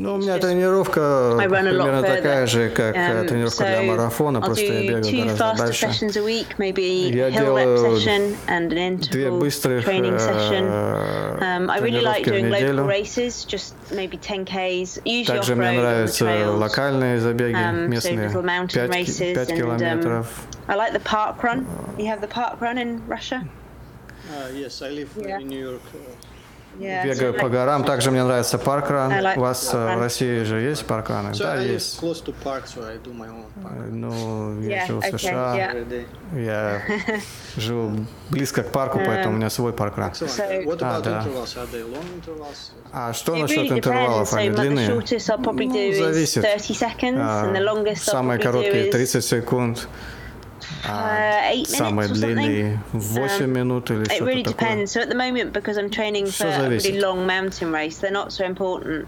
Ну, 0.02 0.14
у 0.14 0.18
меня 0.18 0.38
тренировка 0.38 1.36
примерно 1.38 2.02
такая 2.02 2.46
же, 2.46 2.68
как 2.70 2.96
э, 2.96 2.98
um, 3.22 3.28
тренировка 3.28 3.64
so 3.64 3.68
для 3.68 3.82
марафона, 3.92 4.40
просто 4.40 4.64
я 4.64 4.80
бегаю 4.82 5.26
гораздо 5.36 5.56
дальше. 5.58 5.90
Я 7.12 7.30
делаю 7.30 7.98
Две 9.10 9.30
быстрых 9.30 9.88
э, 9.88 9.92
Um, 11.42 11.78
тренировки 11.78 12.30
в 12.30 12.40
неделю. 12.40 12.84
races, 12.86 13.44
just 13.46 13.74
maybe 13.90 14.18
10Ks, 14.18 15.02
usually 15.04 15.26
Также 15.26 15.54
мне 15.56 15.68
off-road 15.68 16.08
on 16.31 16.31
the 16.31 16.31
нравятся 16.31 16.31
trails. 16.31 16.59
локальные 16.59 17.19
забеги, 17.19 17.55
Um, 17.55 17.85
so 17.85 17.87
местные, 17.89 18.27
little 18.27 18.43
mountain 18.43 18.87
5, 18.87 18.89
races 18.89 19.37
and, 19.37 19.51
um, 19.51 19.57
километров. 19.57 20.27
I 20.67 20.75
like 20.75 20.93
the 20.93 20.99
park 20.99 21.43
run. 21.43 21.65
You 21.97 22.07
have 22.07 22.21
the 22.21 22.27
park 22.27 22.59
run 22.61 22.77
in 22.77 23.01
Russia? 23.07 23.43
Uh, 24.29 24.51
yes, 24.53 24.81
I 24.81 24.89
live 24.89 25.09
uh, 25.17 25.27
Yeah. 25.27 25.39
in 25.39 25.47
New 25.47 25.59
York. 25.59 25.81
Uh, 26.78 26.82
Yeah. 26.82 27.04
Бегаю 27.04 27.34
по 27.34 27.48
горам. 27.48 27.84
Также 27.84 28.10
мне 28.10 28.24
нравится 28.24 28.58
паркран. 28.58 29.12
У 29.36 29.40
вас 29.40 29.70
э, 29.74 29.96
в 29.96 29.98
России 30.00 30.42
же 30.42 30.60
есть 30.60 30.86
паркраны? 30.86 31.30
so 31.30 31.38
Да, 31.42 31.56
есть. 31.60 32.00
close 32.02 32.24
to 32.24 32.34
park, 32.44 32.64
so 32.64 32.82
I 32.84 32.96
do 32.96 33.12
my 33.12 33.28
own 33.28 33.44
park 33.62 33.72
Э, 33.72 33.88
Ну, 33.90 34.60
я 34.62 34.86
живу 34.86 35.00
в 35.00 35.18
США. 35.18 35.74
Я 36.34 36.82
живу 37.56 38.06
близко 38.30 38.62
к 38.62 38.72
парку, 38.72 39.00
поэтому 39.04 39.34
у 39.34 39.36
меня 39.36 39.50
свой 39.50 39.72
паркран. 39.72 40.12
А, 40.80 41.00
да. 41.00 41.26
А 42.92 43.12
что 43.12 43.36
насчет 43.36 43.70
интервалов? 43.70 44.32
Они 44.32 44.50
длинные? 44.50 44.88
Ну, 44.88 45.02
зависит. 45.02 46.42
30 46.42 46.82
seconds, 46.82 47.18
А, 47.20 47.44
and 47.46 47.52
the 47.54 47.62
longest 47.62 48.08
I'll 48.08 48.12
Самые 48.12 48.38
короткие 48.38 48.88
is 48.88 48.92
30 48.92 49.24
секунд. 49.24 49.88
А 50.88 51.52
uh, 51.52 51.64
something. 51.64 52.12
длинные 52.12 52.82
8 52.92 53.46
минут 53.46 53.90
или 53.90 54.02
It 54.02 54.12
что-то 54.16 54.24
really 54.30 54.42
такое. 54.44 54.68
depends. 54.68 54.92
So 54.96 55.00
at 55.00 55.08
the 55.08 55.14
moment, 55.14 55.52
because 55.52 55.76
I'm 55.78 55.90
training 55.90 56.26
for 56.26 56.46
Всё 56.46 56.48
a 56.48 56.68
really 56.68 56.78
зависит. 56.78 57.02
long 57.02 57.26
mountain 57.26 57.70
race, 57.72 57.98
they're 57.98 58.10
not 58.12 58.32
so 58.32 58.44
important. 58.44 59.06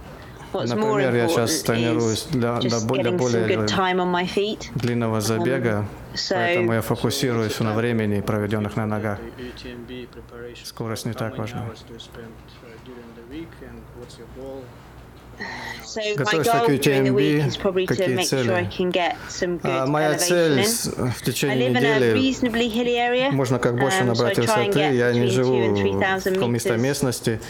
What's 0.52 0.70
more 0.72 1.00
Например, 1.00 1.14
я 1.16 1.24
important 1.24 1.48
сейчас 1.48 1.62
тренируюсь 1.62 2.26
is 2.26 2.30
для, 2.30 2.60
для 2.60 2.68
для 2.70 2.78
getting 2.78 2.80
some 2.80 3.16
более 3.18 3.56
good 3.56 3.68
time 3.68 3.96
on 3.98 4.12
my 4.12 4.24
feet. 4.24 4.70
длинного 4.76 5.20
забега, 5.20 5.84
so- 6.14 6.34
поэтому 6.36 6.74
я 6.74 6.80
фокусируюсь 6.80 7.58
на 7.58 7.72
времени, 7.74 8.20
проведенных 8.20 8.76
на 8.76 8.86
ногах. 8.86 9.18
Скорость 10.62 11.06
не 11.06 11.12
так 11.12 11.36
важна. 11.38 11.66
Uh, 15.38 16.16
Готовишься 16.16 16.52
к 16.52 16.68
UTMB, 16.68 17.46
is 17.46 17.56
probably 17.56 17.86
to 17.86 17.88
какие 17.88 18.16
make 18.16 18.28
sure 18.28 18.42
цели? 18.44 18.52
I 18.52 18.64
can 18.64 18.90
get 18.90 19.16
some 19.28 19.60
good 19.60 19.70
А 19.70 19.86
моя 19.86 20.14
цель 20.14 20.62
в 20.62 21.22
течение 21.22 21.70
недели 21.70 23.30
можно 23.30 23.58
как 23.58 23.78
больше 23.78 24.00
um, 24.00 24.04
набрать 24.06 24.38
высоты. 24.38 24.80
Я 24.80 25.12
не 25.12 25.26
живу 25.26 25.56
2 25.56 25.66
and 25.66 25.82
3,000 25.82 26.36
в 26.36 26.40
холмистой 26.40 26.78
местности. 26.78 27.40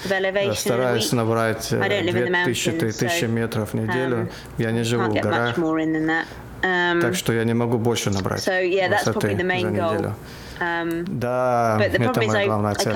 Стараюсь 0.54 1.12
набрать 1.12 1.72
I 1.72 1.88
don't 1.88 2.04
live 2.04 2.26
in 2.26 2.32
the 2.32 2.52
2000-3000 2.52 2.90
mountains, 2.90 3.20
so, 3.20 3.28
метров 3.28 3.70
в 3.72 3.74
неделю. 3.74 4.16
um, 4.16 4.30
Я 4.58 4.70
не 4.72 4.82
живу 4.82 5.04
в 5.10 5.14
горах. 5.14 5.56
Um, 5.58 7.00
так 7.00 7.14
что 7.14 7.32
я 7.32 7.44
не 7.44 7.54
могу 7.54 7.78
больше 7.78 8.10
набрать 8.10 8.46
высоты 8.46 9.36
за 9.36 9.42
неделю. 9.42 10.14
Um, 10.60 11.04
Да, 11.08 11.78
это 11.82 12.22
моя 12.22 12.46
главная 12.46 12.74
цель. 12.74 12.94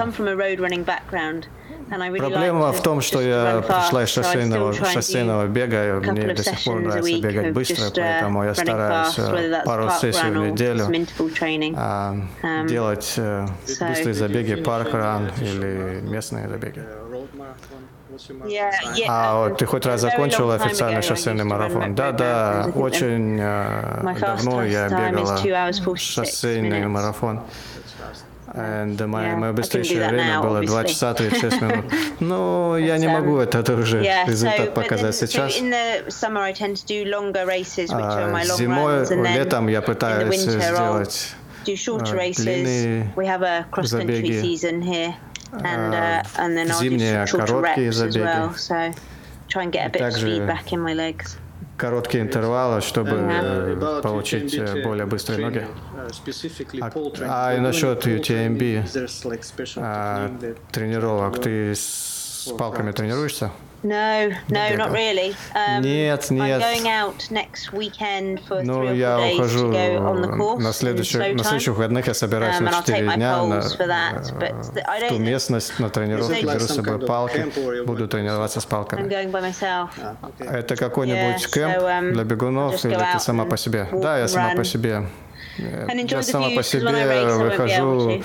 Проблема 1.88 2.72
в 2.72 2.83
том, 2.83 3.01
что 3.01 3.20
я 3.20 3.62
пришла 3.66 4.05
из 4.05 4.11
шоссейного, 4.11 4.72
шоссейного 4.72 5.46
бега, 5.46 6.01
мне 6.01 6.35
до 6.35 6.42
сих 6.42 6.64
пор 6.64 6.81
нравится 6.81 7.20
бегать 7.20 7.53
быстро, 7.53 7.85
uh, 7.85 7.92
поэтому 7.94 8.44
я 8.44 8.55
стараюсь 8.55 9.18
э, 9.18 9.62
пару 9.64 9.90
сессий 9.90 10.31
в 10.31 10.37
неделю 10.37 10.88
а, 11.77 12.14
Um, 12.42 12.66
делать 12.66 13.14
э, 13.16 13.46
быстрые 13.66 14.14
забеги 14.14 14.55
паркран 14.57 15.31
или 15.40 16.01
местные 16.03 16.48
забеги. 16.48 16.79
Uh. 16.81 17.09
А 19.09 19.48
um, 19.48 19.57
ты 19.57 19.66
хоть 19.66 19.87
раз 19.87 20.01
закончила 20.01 20.57
официальный 20.57 21.03
шоссейный 21.03 21.44
марафон? 21.44 21.94
Да, 21.94 22.12
да, 22.12 22.70
очень 22.74 23.38
э, 23.40 24.14
давно 24.20 24.64
я 24.64 24.88
бегала 24.88 25.37
2 25.37 25.44
hours 25.44 25.72
46 25.72 26.12
шоссейный 26.12 26.87
марафон. 26.87 27.42
And 28.54 29.06
мое, 29.06 29.26
Yeah, 29.26 29.37
мое 29.37 29.52
быстрейшее 29.52 30.08
время 30.08 30.38
now, 30.38 30.42
было 30.42 30.62
2 30.62 30.82
obviously. 30.82 30.88
часа 30.88 31.14
36 31.14 31.61
минут. 31.61 31.84
Ну, 32.20 32.76
я 32.76 32.96
не 32.96 33.06
um, 33.06 33.12
могу 33.12 33.38
это 33.38 33.74
уже 33.74 34.02
результат 34.26 34.74
показать 34.74 35.14
сейчас. 35.14 35.56
А, 35.61 35.61
my 38.30 38.44
Зимой, 38.56 39.34
летом 39.34 39.68
я 39.68 39.82
пытаюсь 39.82 40.40
сделать 40.40 41.34
а, 41.87 42.04
длинные 42.34 43.06
забеги. 43.82 44.64
А, 45.50 46.22
uh, 46.24 46.72
зимние 46.78 47.26
короткие 47.26 47.92
забеги. 47.92 48.94
try 49.48 49.62
and 49.62 49.72
get 49.72 49.87
a 49.87 49.90
bit 49.90 50.02
of 50.02 50.12
speed 50.12 50.46
back 50.46 50.72
in 50.72 50.80
my 50.80 50.94
legs. 50.94 51.38
Короткие 51.78 52.24
интервалы, 52.24 52.80
чтобы 52.80 53.10
Uh, 53.10 53.98
э, 53.98 54.02
получить 54.02 54.54
UTMB 54.54 54.80
э, 54.80 54.82
более 54.84 55.06
быстрые 55.06 55.46
ноги. 55.46 55.66
uh, 55.96 56.10
А- 56.82 56.90
а 57.54 57.60
насчет 57.60 58.04
UTMB, 58.06 58.84
А, 59.76 60.30
тренировок. 60.72 61.40
Ты 61.40 61.74
с 62.48 62.52
палками 62.52 62.92
тренируешься? 62.92 63.50
No, 63.84 64.28
no, 64.48 64.76
not 64.76 64.90
really. 64.90 65.37
Um, 65.54 65.82
Нет, 65.82 66.30
нет. 66.30 66.61
I'm 66.61 66.82
going 66.82 66.88
out 66.88 67.30
next 67.30 67.72
weekend 67.72 68.40
for 68.40 68.56
three 68.58 68.66
Ну, 68.66 68.82
or 68.88 68.92
я 68.92 69.18
days 69.18 69.38
ухожу 69.38 69.68
to 69.68 69.72
go 69.72 69.98
on 70.02 70.20
the 70.20 70.37
course 70.37 70.61
на, 70.61 70.72
следующих, 70.72 71.20
на 71.37 71.44
следующих 71.44 71.74
выходных 71.76 72.08
я 72.08 72.14
собираюсь 72.14 72.56
Um, 72.56 72.64
на 72.64 72.68
and 72.70 72.74
I'll 72.74 72.82
take 72.82 72.96
4 72.96 73.06
my 73.06 73.14
дня 73.14 73.37
на, 73.44 73.61
that, 73.87 74.42
э, 74.42 75.06
в 75.06 75.08
ту 75.11 75.18
местность 75.18 75.78
на 75.78 75.90
like 76.42 76.54
беру 76.54 76.58
с 76.58 76.74
собой 76.74 77.06
палки, 77.06 77.46
буду 77.87 78.08
тренироваться 78.08 78.61
с 78.61 78.64
I'm 78.64 78.68
палками. 78.68 79.08
going 79.08 79.30
by 79.30 79.40
myself. 79.40 79.90
Ah, 80.02 80.16
okay. 80.22 80.50
Это 80.58 80.74
какой-нибудь 80.74 81.46
Yeah, 81.46 81.52
кемп 81.52 81.76
so, 81.76 81.82
um, 82.00 82.11
для 82.14 82.24
бегунов 82.24 82.84
или 82.84 82.94
ты 83.12 83.20
сама 83.20 83.44
по 83.44 83.56
себе? 83.56 83.87
walk 83.92 84.00
Да, 84.00 84.18
я 84.18 84.26
сама 84.26 84.56
по 84.56 84.64
себе. 84.64 85.04
Э, 85.58 85.87
Я 85.88 86.22
сама 86.24 86.50
по 86.50 86.64
себе 86.64 87.28
выхожу, 87.38 88.24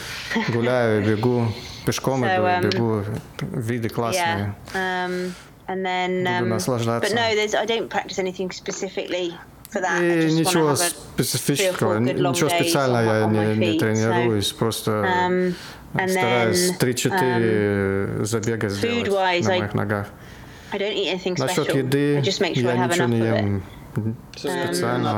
гуляю, 0.52 1.06
бегу, 1.06 1.48
пешком 1.86 2.24
So, 2.24 2.28
um, 2.28 2.70
бегу, 2.70 3.04
виды 3.42 3.88
Yeah. 3.88 3.92
классные. 3.94 4.56
Um, 4.74 5.34
and 5.68 5.86
then, 5.86 6.24
Буду 6.24 6.46
um, 6.46 6.50
наслаждаться. 6.50 7.10
but 7.10 7.16
no, 7.16 7.36
there's 7.36 7.54
I 7.56 7.66
don't 7.66 7.90
practice 7.90 8.20
anything 8.20 8.52
specifically 8.52 9.34
for 9.72 9.82
that. 9.82 10.02
И 10.02 10.32
ничего 10.34 10.76
специфического, 10.76 12.00
ничего 12.00 12.50
days 12.50 12.60
специально 12.62 12.98
on 12.98 13.06
my- 13.32 13.36
я 13.36 13.56
не, 13.56 13.56
не 13.56 13.66
feet, 13.66 13.76
so, 13.76 13.80
тренируюсь, 13.80 14.52
просто 14.54 14.92
Um, 14.92 15.56
стараюсь 16.10 16.72
then, 16.72 16.78
3-4 16.80 18.26
забега 18.26 18.70
сделать 18.70 19.08
на 19.10 19.20
I- 19.30 19.42
моих 19.60 19.74
ногах. 19.74 20.08
I 20.72 20.78
don't 20.80 20.96
eat 20.96 21.14
anything 21.14 21.36
Насчет 21.40 21.68
special. 21.70 21.78
еды 21.78 22.18
I 22.18 22.22
just 22.22 22.42
make 22.42 22.56
sure 22.56 22.64
я 22.64 22.72
I 22.72 22.78
have 22.78 22.90
ничего 22.90 23.08
не 23.08 23.20
of 23.22 23.36
it. 23.60 23.62
Специально. 24.36 25.18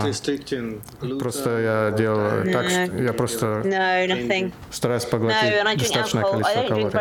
Просто 1.19 1.59
я 1.59 1.91
делаю 1.97 2.51
так, 2.51 2.69
что 2.69 3.03
я 3.03 3.13
просто 3.13 3.61
No, 3.63 4.51
стараюсь 4.71 5.05
поглотить 5.05 5.39
достаточное 5.77 6.23
alcohol. 6.23 6.31
Количество 6.43 6.59
калорий. 6.69 6.91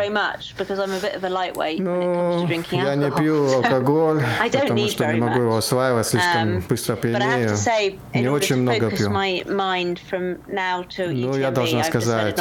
Ну, 1.79 2.47
я 2.71 2.95
не 2.95 3.11
пью 3.11 3.51
алкоголь, 3.57 4.21
потому 4.61 4.87
что 4.89 5.03
не 5.13 5.19
могу 5.19 5.39
его 5.41 5.57
осваивать, 5.57 6.07
слишком 6.07 6.31
Um, 6.35 6.63
быстро 6.69 6.95
пьянею. 6.95 7.49
Не 8.13 8.29
очень 8.29 8.57
много 8.57 8.89
пью. 8.89 9.09
Ну, 11.25 11.37
я 11.37 11.51
должна 11.51 11.81
I've 11.81 11.83
сказать, 11.87 12.39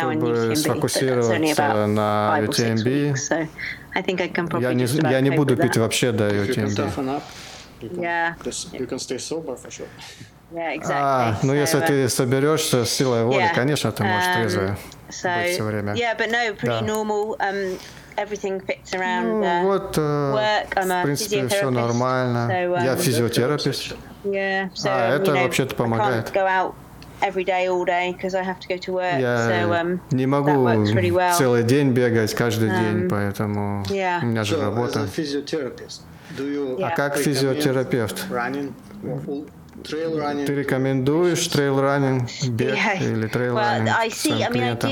чтобы 0.00 0.56
сфокусироваться 0.56 1.86
на 1.86 2.38
UTMB, 2.42 3.16
Я 4.60 4.72
не, 4.74 4.84
я 5.10 5.20
не 5.20 5.30
буду 5.30 5.56
пить 5.56 5.76
вообще 5.76 6.12
до 6.12 6.28
UTMB. 6.30 7.20
You 7.82 7.88
can, 7.90 8.02
Yeah. 8.02 8.34
this- 8.44 8.68
you 8.72 8.86
can 8.86 8.98
stay 8.98 9.18
sober 9.18 9.56
for 9.56 9.70
sure. 9.70 9.86
Yeah, 10.52 10.72
exactly. 10.74 10.94
А, 10.96 11.38
ну 11.42 11.52
So, 11.52 11.56
если 11.56 11.80
uh, 11.80 11.86
ты 11.86 12.08
соберешься 12.08 12.84
с 12.84 12.90
силой 12.90 13.24
воли, 13.24 13.44
yeah. 13.44 13.54
конечно, 13.54 13.92
ты 13.92 14.02
можешь 14.02 14.26
Um, 14.28 14.34
трезвый 14.34 14.68
So, 15.10 15.36
быть 15.42 15.52
все 15.52 15.62
время. 15.62 15.92
yeah, 15.94 16.16
but 16.16 16.30
no, 16.30 16.54
pretty 16.54 16.66
Да. 16.66 16.80
normal. 16.82 17.36
Um, 17.38 17.78
everything 18.16 18.60
fits 18.66 18.92
around. 18.92 19.40
Ну, 19.40 19.42
uh, 19.44 19.62
вот, 19.64 19.96
э, 19.96 20.32
work. 20.34 20.74
I'm 20.76 20.90
a 20.90 21.00
в 21.00 21.04
принципе, 21.04 21.46
все 21.46 21.62
physiotherapist, 21.62 21.70
нормально. 21.70 22.48
so, 22.50 22.84
Я 22.84 22.92
um, 22.94 22.96
физиотерапевт. 22.98 23.96
Yeah, 24.24 24.70
so 24.74 24.88
А, 24.90 25.10
um, 25.16 25.20
это 25.22 25.30
you 25.30 25.34
know, 25.36 25.42
вообще-то 25.44 25.74
I 25.74 25.76
помогает. 25.78 26.30
can't 26.30 26.34
go 26.34 26.46
out 26.46 26.74
every 27.22 27.44
day, 27.44 27.68
all 27.68 27.84
day, 27.86 28.12
because 28.12 28.34
I 28.34 28.42
have 28.42 28.58
to 28.60 28.68
go 28.68 28.76
to 28.76 28.92
work. 28.92 29.20
Я 29.20 29.48
so 29.48 29.72
um, 29.72 30.00
не 30.10 30.24
that 30.24 30.28
могу 30.28 30.50
works 30.64 30.90
really 30.92 31.12
well. 31.12 31.38
целый 31.38 31.62
день 31.62 31.92
бегать, 31.92 32.34
каждый 32.34 32.70
Um, 32.70 32.80
день, 32.80 33.08
поэтому 33.08 33.84
yeah. 33.88 34.20
у 34.22 34.26
меня 34.26 34.42
же 34.42 34.56
So, 34.56 34.58
as 34.58 34.62
работа. 34.64 35.00
a 35.02 35.06
А 36.82 36.90
как 36.96 37.16
физиотерапевт? 37.16 38.26
Ты 39.82 40.54
рекомендуешь 40.54 41.46
трейл-раннинг, 41.48 42.28
бег 42.50 42.76
или 43.00 43.26
трейл-раннинг 43.26 44.12
своим 44.12 44.52
клиентам? 44.52 44.90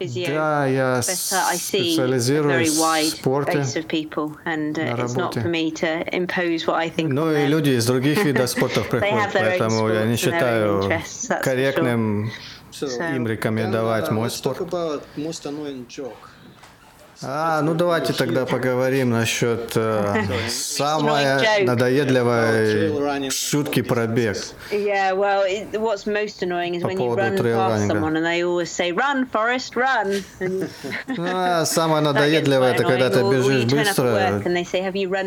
Да, 0.00 0.66
я 0.66 0.98
uh, 0.98 1.56
специализируюсь 1.56 2.76
в 2.76 3.04
спорте. 3.10 3.58
uh, 4.74 4.90
на 4.90 4.96
работе. 4.96 5.40
Ну 7.14 7.32
и 7.32 7.46
люди 7.46 7.70
из 7.70 7.86
других 7.86 8.24
видов 8.24 8.50
спорта 8.50 8.80
приходят, 8.80 9.32
поэтому 9.32 9.88
я 9.88 10.04
не 10.04 10.16
считаю 10.16 10.90
корректным 11.42 12.30
им 13.14 13.26
рекомендовать 13.26 14.08
uh, 14.08 14.12
мой 14.12 14.30
спорт. 14.30 14.60
about 14.60 15.02
most 15.16 15.46
annoying 15.46 15.86
joke. 15.88 16.30
А, 17.26 17.62
ну 17.62 17.74
давайте 17.74 18.12
тогда 18.12 18.44
поговорим 18.46 19.10
насчет 19.10 19.72
э, 19.76 20.24
самой 20.48 21.64
надоедливой 21.64 23.30
шутки 23.30 23.82
про 23.82 24.06
бег. 24.06 24.36
Yeah, 24.70 25.14
well, 25.14 25.44
it, 25.44 25.72
what's 25.80 26.06
most 26.06 26.42
annoying 26.42 26.74
is 26.74 26.82
По 26.82 26.88
when 26.88 26.96
you 26.96 26.98
поводу 26.98 27.22
run 27.22 27.30
past 27.32 27.42
трейл-раннинга. 27.42 27.94
someone 27.94 28.16
and 28.16 28.26
they 28.26 28.42
always 28.42 28.70
say, 28.70 28.92
"Run, 28.92 29.26
Forest, 29.30 29.74
run!" 29.76 30.22
And 30.40 30.68
Ну, 31.16 31.26
а 31.26 31.64
самое 31.64 32.02
надоедливое 32.02 32.72
это 32.74 32.82
когда 32.84 33.10
ты 33.10 33.20
бежишь 33.20 33.64
быстро, 33.64 34.42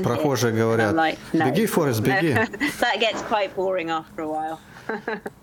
прохожие 0.03 0.53
говорят, 0.53 0.95
беги, 1.33 1.65
Форест, 1.65 2.01
беги. 2.01 2.33
that 2.79 2.99
gets 2.99 3.21
quite 3.29 3.55
boring 3.55 3.89
after 3.89 4.21
a 4.21 4.27
while. 4.27 4.59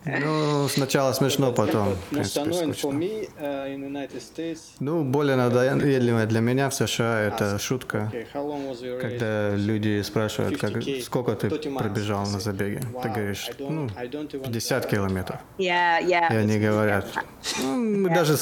Ну, 0.04 0.68
сначала 0.68 1.12
смешно, 1.12 1.52
потом, 1.52 1.96
принципе, 2.10 2.48
United 3.40 4.20
States. 4.20 4.58
Ну, 4.80 5.04
более 5.04 5.36
надоедливое 5.36 6.26
для 6.26 6.40
меня 6.40 6.68
в 6.68 6.74
США 6.74 7.20
это 7.20 7.58
шутка, 7.58 8.12
когда 9.00 9.54
люди 9.54 10.02
спрашивают, 10.02 10.58
как, 10.60 10.70
50K, 10.70 11.02
сколько 11.02 11.34
ты 11.34 11.48
30 11.48 11.66
miles. 11.66 11.78
пробежал 11.78 12.26
на 12.26 12.40
забеге. 12.40 12.80
Ты 13.02 13.08
говоришь, 13.08 13.50
ну, 13.58 13.88
I 13.96 14.08
don't 14.08 14.30
even 14.30 14.44
50 14.52 14.86
километров. 14.86 15.40
И 15.58 15.68
они 15.68 16.58
говорят, 16.58 17.06
«Ну, 17.60 17.76
мы 17.76 18.10
даже 18.10 18.36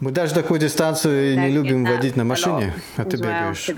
мы 0.00 0.10
даже 0.10 0.34
такую 0.34 0.60
дистанцию 0.60 1.38
не 1.38 1.50
любим 1.50 1.84
водить 1.84 2.16
на 2.16 2.24
машине, 2.24 2.74
а 2.96 3.04
ты 3.04 3.16
бегаешь. 3.16 3.68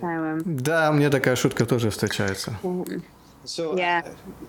Um, 0.00 0.42
Да, 0.44 0.90
мне 0.90 1.10
такая 1.10 1.36
шутка 1.36 1.66
тоже 1.66 1.90
встречается. 1.90 2.58
So 3.44 3.76
Yeah. 3.76 4.02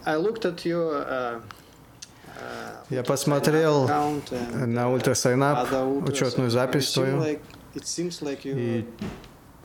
I, 0.05 0.13
I 0.13 0.17
looked 0.17 0.45
at 0.45 0.65
your 0.65 0.91
uh, 0.93 1.41
Я 2.89 3.03
посмотрел 3.03 3.85
account 3.87 4.31
and 4.31 4.67
на 4.73 4.81
uh, 4.87 4.93
ультрасайнап 4.93 5.67
other 5.71 5.83
ultras, 5.83 6.09
учетную 6.09 6.49
запись 6.49 6.91
твою, 6.91 7.17
like- 7.19 7.41
It 7.75 7.83
seems 7.85 8.21
like 8.21 8.43
you 8.43 8.55
и 8.55 8.85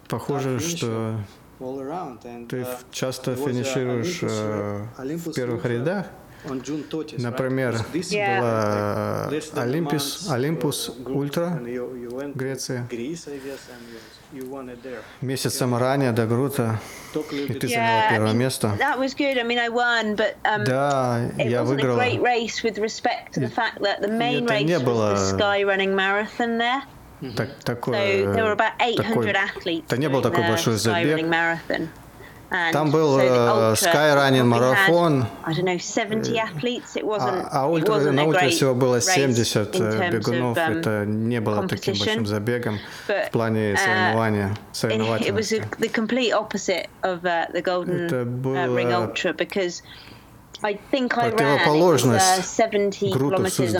похоже, 0.09 0.61
что 0.61 1.21
all 1.61 1.79
around. 1.81 2.21
And, 2.25 2.47
ты 2.49 2.63
uh, 2.63 2.79
часто 2.91 3.35
финишируешь 3.35 4.21
э, 4.23 4.87
uh, 4.97 5.17
в 5.17 5.35
первых 5.35 5.65
рядах. 5.65 6.07
On 6.45 6.63
June 6.63 6.85
30th, 6.89 7.21
Например, 7.21 7.75
была 7.75 7.85
Олимпус 10.29 10.89
uh, 10.89 11.05
group, 11.05 11.17
Ультра 11.17 11.61
Греция. 12.35 12.87
Месяцем 15.21 15.75
ранее 15.77 16.13
до 16.13 16.27
Грута, 16.27 16.79
и 17.49 17.55
ты 17.55 17.69
заняла 17.69 18.11
первое 18.11 18.33
место. 18.35 18.77
um, 20.45 20.65
Да, 20.65 21.31
я 21.39 21.65
выиграла. 21.65 21.99
это 24.45 24.55
не 24.65 24.79
было-. 24.79 25.17
Так, 27.37 27.49
такое, 27.65 27.97
there 28.33 28.45
were 28.45 28.53
about 28.55 28.75
800 28.79 29.07
такой, 29.07 29.33
это 29.87 29.97
не 29.97 30.09
был 30.09 30.23
такой 30.23 30.43
большой 30.49 30.77
забег. 30.77 31.17
Там 32.73 32.91
был 32.91 33.19
э, 33.19 33.75
Skyrunning 33.75 34.45
марафон, 34.45 35.27
I 35.45 35.53
don't 35.53 35.65
know, 35.65 35.79
70 35.79 36.35
athletes. 36.35 36.97
It 36.97 37.05
wasn't. 37.05 37.47
а, 37.51 37.65
а 37.65 37.67
ультра, 37.67 37.99
на 38.11 38.25
ультре 38.25 38.49
всего 38.49 38.75
было 38.75 38.97
race 38.97 39.15
70 39.15 39.75
in 39.75 39.83
э, 39.83 39.99
terms 39.99 40.11
бегунов. 40.13 40.57
of, 40.57 40.69
um, 40.69 40.79
это 40.81 41.05
не 41.07 41.41
было 41.43 41.69
таким 41.69 41.95
большим 41.99 42.27
забегом 42.27 42.79
But, 43.07 43.29
в 43.29 43.31
плане 43.33 43.73
uh, 43.73 43.77
соревнования, 43.77 44.57
соревновательности. 44.73 45.57
uh, 45.57 45.67
Это 48.07 48.17
uh, 48.17 48.25
было 48.25 48.57
uh, 48.57 48.75
Противоположность 50.61 52.57
70 52.57 53.13
Груту 53.13 53.43
kilometers 53.43 53.73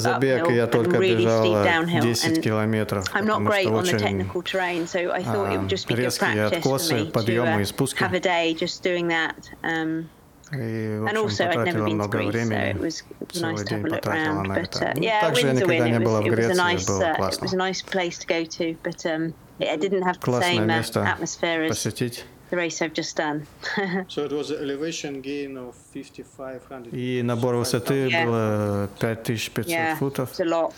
Забег 0.00 0.50
я 0.50 0.66
только 0.66 0.90
downhill. 1.64 2.00
10 2.02 2.38
And 2.38 2.40
километров, 2.42 3.04
потому 3.12 3.50
что 3.52 3.70
очень 3.74 3.98
резкие 5.96 6.44
откосы, 6.46 7.04
подъемы 7.06 7.60
и 7.60 7.64
uh, 7.64 7.66
спуски. 7.66 7.98
Um, 9.62 10.04
И, 10.52 10.98
в 10.98 11.04
общем, 11.26 11.36
потратила 11.46 11.86
много 11.94 12.16
времени. 12.16 12.90
Целый 13.32 13.64
день 13.64 13.82
потратила 13.84 14.42
на 14.42 14.52
это. 14.58 14.78
uh, 14.78 14.92
Ну, 14.96 15.02
также 15.20 15.46
я 15.46 15.52
никогда 15.52 15.88
не 15.88 15.98
была 16.04 16.20
в 16.20 16.24
Греции, 16.24 16.54
было 16.88 17.02
uh, 17.02 17.16
классно. 17.16 17.46
um, 19.04 19.34
Классное 20.20 20.56
uh, 20.58 20.66
место 20.66 21.00
посетить. 21.68 22.24
The 22.50 22.56
race 22.56 22.82
I've 22.82 22.92
just 22.92 23.16
done. 23.16 23.46
So 24.08 24.24
it 24.24 24.32
was 24.32 24.50
an 24.50 24.58
elevation 24.62 25.20
gain 25.22 25.56
of 25.56 25.74
5500. 25.94 26.92
И 26.92 27.22
набор 27.22 27.54
высоты 27.56 28.08
Yeah. 28.08 28.24
было 28.26 28.88
5500 28.98 29.66
yeah, 29.68 29.96
футов, 29.98 30.30
it's 30.32 30.40
a 30.40 30.44
lot. 30.44 30.72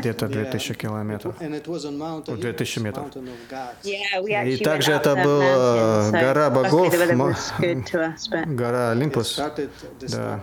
где-то 0.00 0.26
Yeah. 0.26 0.32
2000 0.50 0.74
километров. 0.74 1.40
And 1.40 1.54
it 1.54 1.66
was 1.66 1.84
on 1.84 1.98
Mount 1.98 2.28
Ну, 2.28 2.36
2000 2.36 2.82
Olympus, 2.82 2.82
метров. 2.82 3.04
Mountain 3.04 3.28
of 3.28 3.50
Gods. 3.50 3.84
Yeah, 3.84 4.22
we 4.22 4.30
И 4.30 4.32
actually 4.34 4.64
также 4.64 4.92
went 4.92 4.96
up 4.96 5.00
это 5.06 5.24
была 5.24 5.44
mountain, 5.44 6.10
so 6.10 6.20
гора 6.20 6.50
богов, 6.50 6.94
us, 6.94 8.28
but 8.30 8.54
Гора 8.54 8.90
Олимпус. 8.92 9.38
started, 9.38 9.70
Да. 10.08 10.40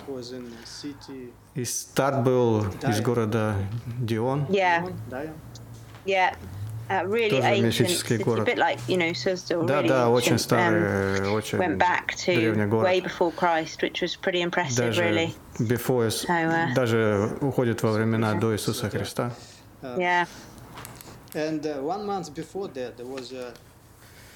И 1.56 1.66
старт 1.66 2.24
был 2.24 2.66
из 2.88 3.02
города 3.02 3.56
Дион. 4.00 4.46
yeah, 4.50 4.86
Dion? 5.10 5.34
yeah. 6.06 6.36
Uh, 6.90 7.06
really 7.06 7.30
Тоже 7.32 7.44
ancient. 7.44 7.64
мифический 7.66 8.16
It's 8.18 8.22
a 8.22 8.24
город. 8.24 8.46
bit 8.46 8.58
like 8.58 8.80
you 8.88 8.98
know, 8.98 9.12
Suzdal. 9.14 9.66
Да, 9.66 9.82
really 9.82 9.88
да, 9.90 10.10
очень 10.10 10.34
ancient. 10.34 10.38
Um, 10.38 10.40
старый, 10.40 11.30
очень 11.32 11.58
went 11.60 11.78
back 11.78 12.16
to 12.16 12.34
древний 12.36 12.64
way 12.66 13.02
город. 13.02 13.04
before 13.04 13.32
Christ, 13.34 13.82
which 13.82 14.02
was 14.02 14.16
pretty 14.16 14.42
impressive, 14.42 14.78
Даже, 14.78 15.02
really. 15.04 15.36
before, 15.60 16.08
uh, 16.08 16.74
даже 16.74 17.38
уходит 17.42 17.84
во 17.84 17.92
времена 17.92 18.36
до 18.36 18.54
Иисуса 18.54 18.90
Христа. 18.90 19.32
Uh. 19.82 20.26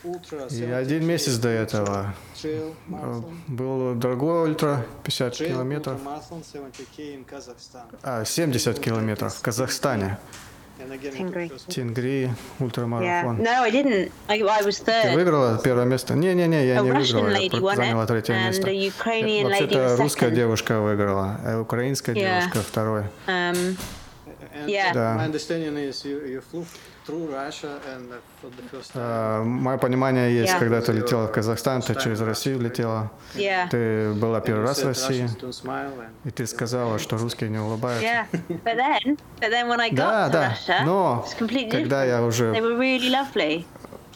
И 0.04 0.64
70K 0.64 0.76
один 0.76 1.06
месяц 1.06 1.38
до 1.38 1.50
этого 1.50 2.14
э, 2.44 2.72
был 3.48 3.94
другой 3.96 4.50
ультра, 4.50 4.84
50 5.04 5.34
Trail 5.34 5.48
километров. 5.48 6.02
ultra 6.02 6.22
marathon 6.22 6.42
70k 6.42 7.14
in 7.16 7.26
Kazakhstan. 7.26 7.86
А, 8.02 8.26
70 8.26 8.80
километров 8.80 9.36
в 9.36 9.42
Казахстане. 9.42 10.18
Again, 10.90 11.14
Тенгри. 11.18 11.52
Тенгри, 11.68 12.24
yeah. 12.24 12.36
ультрамарафон. 12.60 13.38
No, 13.42 13.62
I 13.64 13.72
didn't. 13.72 14.12
I, 14.28 14.42
I 14.42 14.62
was 14.64 14.80
Ты 14.84 14.92
third. 14.92 15.14
выиграла 15.16 15.60
первое 15.64 15.86
место? 15.86 16.14
Не-не-не, 16.16 16.66
я 16.68 16.80
A 16.80 16.84
не 16.84 16.90
Russian 16.90 17.22
выиграла, 17.24 17.70
я 17.72 17.76
заняла 17.76 18.06
третье 18.08 18.34
место. 18.34 18.68
a 18.68 18.72
Ukrainian 18.74 19.46
lady 19.46 19.60
Вообще-то 19.76 19.96
русская 19.98 20.32
девушка 20.32 20.80
выиграла, 20.80 21.40
а 21.46 21.62
украинская 21.62 22.16
Yeah. 22.16 22.40
девушка 22.42 22.60
второе. 22.62 23.12
Um, 23.28 23.78
Yeah. 24.68 24.94
Да. 24.94 25.30
Uh. 27.08 28.22
А, 28.96 29.44
Мое 29.44 29.78
понимание 29.78 30.34
есть, 30.34 30.54
Yeah. 30.54 30.60
когда 30.60 30.82
ты 30.82 30.92
летела 30.94 31.28
в 31.28 31.32
Казахстан, 31.32 31.82
ты 31.82 31.96
через 31.96 32.22
Россию 32.22 32.60
летела. 32.60 33.12
Yeah. 33.36 33.70
Ты 33.70 34.14
была 34.14 34.42
первый 34.42 34.66
раз 34.66 34.84
в 34.84 34.88
России, 34.88 35.28
и 36.26 36.32
ты 36.32 36.46
сказала, 36.48 37.00
что 37.00 37.18
русские 37.18 37.50
не 37.50 37.60
улыбаются. 37.60 38.06
Yeah, 38.06 38.26
but 38.64 38.76
then, 38.76 39.18
but 39.40 39.50
then 39.52 39.68
when 39.68 39.80
I 39.80 39.90
got 39.90 39.96
Да, 39.96 40.28
to 40.28 40.32
да, 40.32 40.52
Russia, 40.52 40.86
но 40.86 41.26
когда 41.72 42.04
я 42.06 42.22
уже 42.22 42.52
really. 42.52 43.66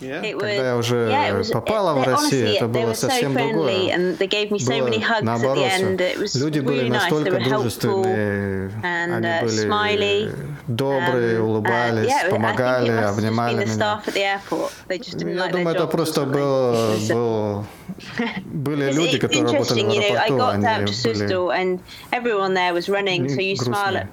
yeah. 0.01 0.23
It 0.23 0.35
was, 0.37 0.41
Когда 0.43 0.67
я 0.69 0.77
уже 0.77 0.97
yeah, 1.11 1.31
it 1.31 1.39
was, 1.39 1.51
попала 1.53 1.93
в 1.95 1.99
they- 1.99 2.11
Россию, 2.11 2.47
honestly, 2.47 2.57
это 2.57 2.65
they 2.65 2.69
было 2.69 2.81
were 2.91 2.95
so 2.95 3.09
совсем 3.09 3.33
friendly, 3.35 3.53
другое. 3.53 3.95
and 3.95 4.19
they 4.19 4.27
gave 4.29 4.51
me 4.51 4.59
so 4.59 4.79
Было 4.79 4.89
many 4.89 4.99
hugs 4.99 5.19
at 5.19 5.25
наоборот. 5.25 5.59
the 5.59 5.83
end. 5.83 6.01
It 6.01 6.19
was 6.19 6.35
Люди 6.41 6.61
были 6.61 6.79
really 6.81 6.91
nice. 6.91 7.05
They 7.05 7.11
настолько 7.11 7.31
were 7.31 7.39
helpful. 7.41 7.51
дружественные, 7.51 8.71
and, 8.83 9.15
они 9.15 9.27
uh, 9.27 9.41
были 9.43 9.67
smiley. 9.67 10.35
добрые, 10.69 11.39
Um, 11.39 11.43
улыбались, 11.43 12.07
uh, 12.09 12.25
yeah, 12.25 12.31
помогали, 12.31 12.89
I 12.89 12.89
think 12.89 12.89
it 12.89 12.95
must 12.95 13.01
have 13.01 13.15
just 13.15 13.19
обнимали 13.19 13.55
been 13.55 13.59
the 13.61 13.67
меня. 13.67 13.75
staff 13.75 14.09
at 14.09 14.15
the 14.15 14.23
airport. 14.25 14.73
They 14.89 14.99
just 14.99 15.19
didn't 15.19 15.35
Я 15.37 15.43
like 15.45 15.53
думаю, 15.53 15.65
their 15.65 15.75
это 15.75 15.83
jobs 15.85 15.89
or 15.89 15.91
просто 15.97 16.21
something. 16.23 16.33
был, 16.33 16.75
It's- 16.95 17.09
был 17.13 17.65
были 18.47 18.89
It's, 18.89 18.95
люди, 18.97 19.17
it's 19.17 19.19
которые 19.21 19.45
работали 19.53 19.81
interesting, 19.83 19.89
в 19.89 19.93
you 19.93 20.01
know. 20.01 20.17
I 20.17 20.29
аэропорту, 20.29 20.37
got 20.39 20.55
они 20.55 20.65
out 20.65 20.87
to 20.87 21.03
были 21.03 21.27
Suzdal 21.27 21.51
and 21.61 21.79
everyone 22.13 22.55
there 22.55 22.73
was 22.73 22.89
running, 22.89 23.29
so 23.29 23.41
you 23.41 23.57
smile 23.57 23.93
грустные. 23.93 24.09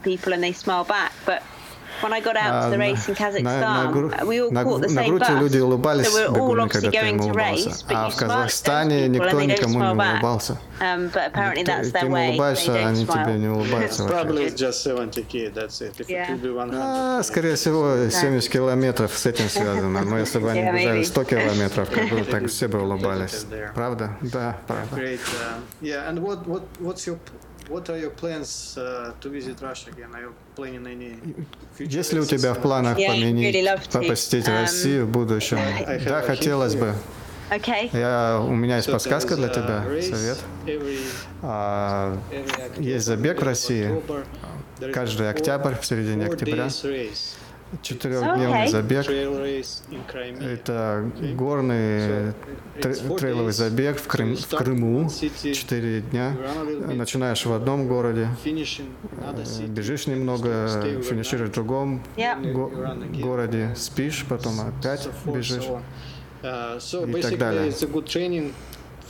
When 2.03 2.13
I 2.13 2.21
got 2.21 2.37
out 2.37 2.53
А, 2.53 2.65
to 2.67 2.71
the 2.71 2.79
race 2.79 3.09
in 3.09 3.15
Kazakhstan, 3.15 3.43
на, 3.43 3.85
на, 3.85 3.93
гру- 3.93 4.27
we 4.27 4.41
all 4.41 4.51
на, 4.51 4.65
caught 4.65 4.81
the 4.83 4.89
на 4.93 5.01
same 5.03 5.09
грудь 5.09 5.23
bus. 5.23 5.41
люди 5.41 5.59
улыбались 5.59 6.07
so 6.07 6.15
we're 6.15 6.27
all 6.27 6.35
бегуны, 6.35 6.63
obviously 6.63 6.91
going 6.91 7.19
to 7.19 7.33
race, 7.33 7.83
but 7.89 7.95
А 7.97 8.07
you 8.09 8.11
в 8.11 8.17
Казахстане 8.17 9.09
никто 9.09 9.29
and 9.29 9.33
they 9.33 9.47
don't 9.47 9.61
никому 9.61 9.79
smile 9.79 9.93
не 9.95 9.99
back. 10.01 10.13
улыбался. 10.15 10.59
Um, 10.81 11.09
but 11.15 11.27
apparently 11.33 11.63
that's 11.65 11.93
their 11.93 12.09
way. 12.11 12.31
Улыбаешься, 12.31 12.75
они 12.87 13.07
тебе 13.07 13.39
не 13.39 13.49
улыбаются 13.49 14.03
вообще. 14.03 14.17
Probably 14.17 14.47
it's 14.47 14.57
just 14.57 14.85
70k, 14.85 15.53
that's 15.55 15.81
it. 15.81 15.95
If 16.01 16.09
Yeah. 16.09 16.29
it 16.35 16.41
will 16.43 16.43
be 16.43 16.51
100. 16.53 16.77
А, 16.81 17.23
скорее 17.23 17.55
всего, 17.55 18.09
70 18.11 18.51
километров 18.51 19.17
с 19.17 19.25
этим 19.27 19.49
связано. 19.49 20.03
Но 20.03 20.19
если 20.19 20.39
бы 20.41 20.51
они 20.51 20.61
Yeah, 20.61 20.73
бежали 20.75 21.01
maybe. 21.01 21.05
100 21.05 21.25
километров, 21.25 21.91
как 21.91 22.09
бы 22.09 22.25
так 22.25 22.47
все 22.49 22.67
бы 22.69 22.81
улыбались. 22.83 23.47
Правда? 23.75 24.11
Да, 24.23 24.57
правда. 24.67 24.97
Great. 24.97 25.21
Uh, 25.21 25.61
yeah, 25.81 26.09
and 26.09 26.19
what, 26.21 26.47
what 26.47 26.63
what's 26.81 27.07
your 27.07 27.17
what 27.69 27.89
are 27.91 27.99
your 27.99 28.11
plans 28.11 28.77
uh, 28.79 29.13
to 29.21 29.29
visit 29.29 29.61
Russia 29.61 29.91
again? 29.91 30.11
Are 30.15 30.21
you 30.23 30.33
planning 30.55 30.87
any 30.87 31.17
future 31.77 31.99
Есть 31.99 32.13
ли 32.13 32.21
у 32.21 32.25
тебя 32.25 32.55
в 32.55 32.61
планах 32.61 32.97
поменить, 32.97 33.55
really 33.55 33.65
love 33.65 33.83
to. 33.89 34.07
посетить 34.09 34.47
Um, 34.49 34.61
Россию 34.61 35.07
в 35.07 35.11
будущем? 35.11 35.59
Да, 36.07 36.23
хотелось 36.23 36.75
бы. 36.75 36.95
Okay. 37.51 37.91
Я, 37.93 38.41
у 38.41 38.55
меня 38.55 38.77
есть 38.77 38.89
So 38.89 38.93
подсказка 38.93 39.37
для 39.37 39.49
тебя, 39.49 39.85
race 39.87 40.11
совет. 40.11 40.39
every- 40.67 40.99
А, 41.43 42.17
every 42.31 42.83
Есть 42.83 43.07
забег 43.07 43.41
в 43.41 43.45
России. 43.45 43.91
Каждый 44.93 45.29
октябрь, 45.31 45.75
в 45.75 45.85
середине 45.85 46.27
октября. 46.27 46.69
Четырехдневный 47.81 48.67
Okay. 48.67 48.69
забег. 48.69 49.09
Это 50.41 51.11
горный 51.35 52.33
трейловый 53.19 53.53
забег 53.53 53.99
в, 53.99 54.07
Крым- 54.07 54.37
в 54.37 54.49
Крыму. 54.57 55.09
Четыре 55.09 56.01
дня. 56.03 56.37
Начинаешь 56.95 57.47
в 57.47 57.53
одном 57.53 57.89
городе, 57.89 58.29
э, 58.45 59.67
бежишь 59.69 60.07
немного, 60.07 60.69
финишируешь 61.03 61.51
в 61.51 61.55
другом 61.55 62.03
Yeah. 62.17 62.53
го- 62.53 62.71
городе, 63.23 63.75
спишь, 63.77 64.25
потом 64.29 64.61
опять 64.61 65.09
бежишь. 65.25 65.65
so 66.43 67.09
И 67.19 67.23
так 67.23 67.39
далее. 67.39 67.73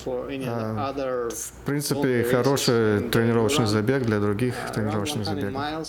А, 0.07 0.93
В 1.31 1.65
принципе, 1.65 2.25
хороший 2.25 2.75
uh, 2.99 3.11
тренировочный 3.11 3.67
забег 3.67 4.03
для 4.05 4.19
других 4.21 4.55
uh, 4.55 4.73
тренировочных 4.75 5.25
100 5.25 5.35
забегов. 5.35 5.89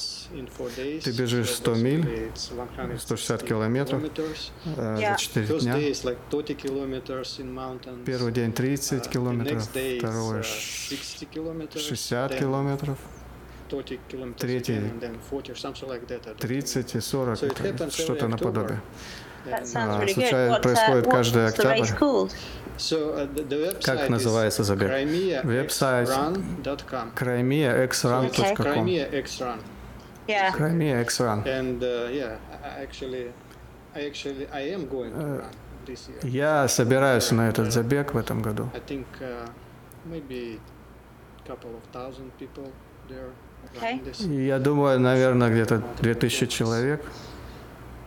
Ты 1.03 1.11
бежишь 1.11 1.47
So 1.49 1.53
100 1.55 1.75
миль, 1.75 1.99
basically 2.01 2.31
it's 2.33 2.51
160 2.51 2.99
160 2.99 3.43
километров. 3.43 4.01
э. 4.03 4.97
За 4.97 5.15
4 5.17 5.45
First 5.47 5.59
дня. 5.63 5.75
day 5.77 5.89
is 5.91 6.03
like 6.03 6.17
30 6.29 6.55
kilometers 6.55 7.39
in 7.39 7.53
mountains. 7.53 8.05
Первый 8.05 8.31
день 8.31 8.49
Uh, 8.51 8.53
30 8.53 8.95
the 9.03 9.09
километров, 9.11 9.63
второй 9.63 10.39
uh, 10.39 10.43
ш- 10.43 10.89
60 10.89 11.25
kilometers. 11.31 11.79
60 11.81 12.31
then 12.31 12.39
километров, 12.39 12.97
30 13.69 13.99
kilometers 14.09 14.39
Третий 14.39 14.73
again, 14.77 14.91
and 14.91 15.01
then 15.01 15.17
40 15.29 15.51
or 15.51 15.55
something 15.55 15.87
like 15.89 16.05
that. 16.07 16.21
I 16.27 16.33
don't 16.33 16.39
30 16.39 16.95
и 16.97 16.99
40, 16.99 17.35
So 17.35 17.47
it 17.47 17.53
это 17.53 17.63
happens 17.63 17.79
every 17.87 18.03
что-то 18.03 18.27
наподобие. 18.27 18.81
А, 19.51 19.65
случай- 19.65 20.31
uh, 20.31 20.61
происходит 20.61 21.05
каждый 21.07 21.47
октябрь. 21.47 22.29
uh, 22.77 23.81
Как 23.83 24.09
называется 24.09 24.63
забег? 24.63 24.89
Веб-сайт 25.43 26.09
CrimeaXrun.com. 26.09 27.11
Crimea 27.15 27.83
X 27.85 29.41
Run. 29.41 29.59
Yeah. 30.27 30.51
crimeaxrun. 30.55 31.43
And 31.45 31.83
uh, 31.83 32.07
yeah, 32.09 32.37
I 32.63 32.79
I 32.79 32.83
actually, 32.83 33.31
I 33.93 34.07
actually, 34.07 34.47
I 34.53 34.61
am 34.73 34.87
going 34.87 35.11
to 35.11 35.19
Uh, 35.19 35.41
run 35.41 35.51
this 35.85 36.07
year. 36.07 36.19
Я 36.23 36.67
собираюсь 36.69 37.29
на 37.31 37.49
этот 37.49 37.73
забег 37.73 38.13
в 38.13 38.17
этом 38.17 38.41
году. 38.41 38.69
I 38.73 38.79
think 38.79 39.05
uh, 39.19 39.49
maybe 40.05 40.59
a 41.43 41.47
couple 41.47 41.71
of 41.75 41.83
thousand 41.91 42.31
people 42.39 42.71
there 43.09 43.31
Okay. 43.75 43.99
running 43.99 44.03
this. 44.05 44.21
И 44.25 44.45
Я 44.47 44.59
думаю, 44.59 44.97
наверное, 45.01 45.49
где-то 45.49 45.81
2000 46.01 46.47
человек 46.47 47.03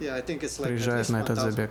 Yeah, 0.00 0.16
I 0.16 0.22
think 0.22 0.42
it's 0.42 0.58
like 0.58 0.68
at 0.70 0.76
приезжают 0.76 1.08
least 1.08 1.12
на 1.12 1.22
этот 1.22 1.38
1000. 1.38 1.50
забег. 1.50 1.70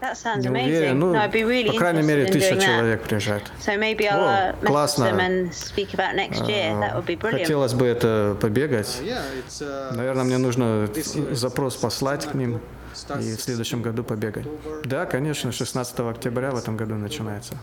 That 0.00 0.16
sounds 0.16 0.38
Не 0.42 0.48
amazing. 0.48 0.66
уверен, 0.66 0.98
ну, 0.98 1.12
no, 1.14 1.18
I'd 1.24 1.30
be 1.30 1.44
really 1.44 1.70
по 1.70 1.78
крайней 1.78 2.02
мере, 2.02 2.24
interested 2.26 2.32
in 2.34 2.40
тысяча 2.40 2.54
doing 2.54 2.58
that. 2.58 2.66
человек 2.66 3.02
приезжает. 3.02 3.42
So 3.60 3.78
maybe 3.78 4.00
I'll 4.10 4.18
О, 4.18 4.52
uh, 4.60 4.66
классно. 4.66 5.04
them 5.04 5.20
and 5.20 5.52
speak 5.54 5.94
about 5.94 6.16
next 6.16 6.40
year. 6.48 6.74
That 6.80 6.96
would 6.96 7.06
be 7.06 7.16
brilliant. 7.16 7.42
Хотелось 7.42 7.74
бы 7.74 7.86
это 7.86 8.32
Uh, 8.32 8.40
побегать. 8.40 9.00
yeah, 9.04 9.22
it's, 9.38 9.60
uh, 9.62 9.94
Наверное, 9.94 10.24
мне 10.24 10.38
нужно 10.38 10.88
запрос 11.32 11.76
послать 11.76 12.26
к 12.26 12.34
ним 12.34 12.56
и 12.56 13.36
в 13.36 13.40
следующем 13.40 13.78
16 13.78 13.82
году 13.82 14.02
побегать. 14.02 14.44
Да, 14.84 15.06
конечно, 15.06 15.52
and 15.52 15.52
16 15.52 16.00
октября 16.10 16.50
в 16.50 16.56
этом 16.58 16.76
году 16.76 16.96
начинается. 16.96 17.54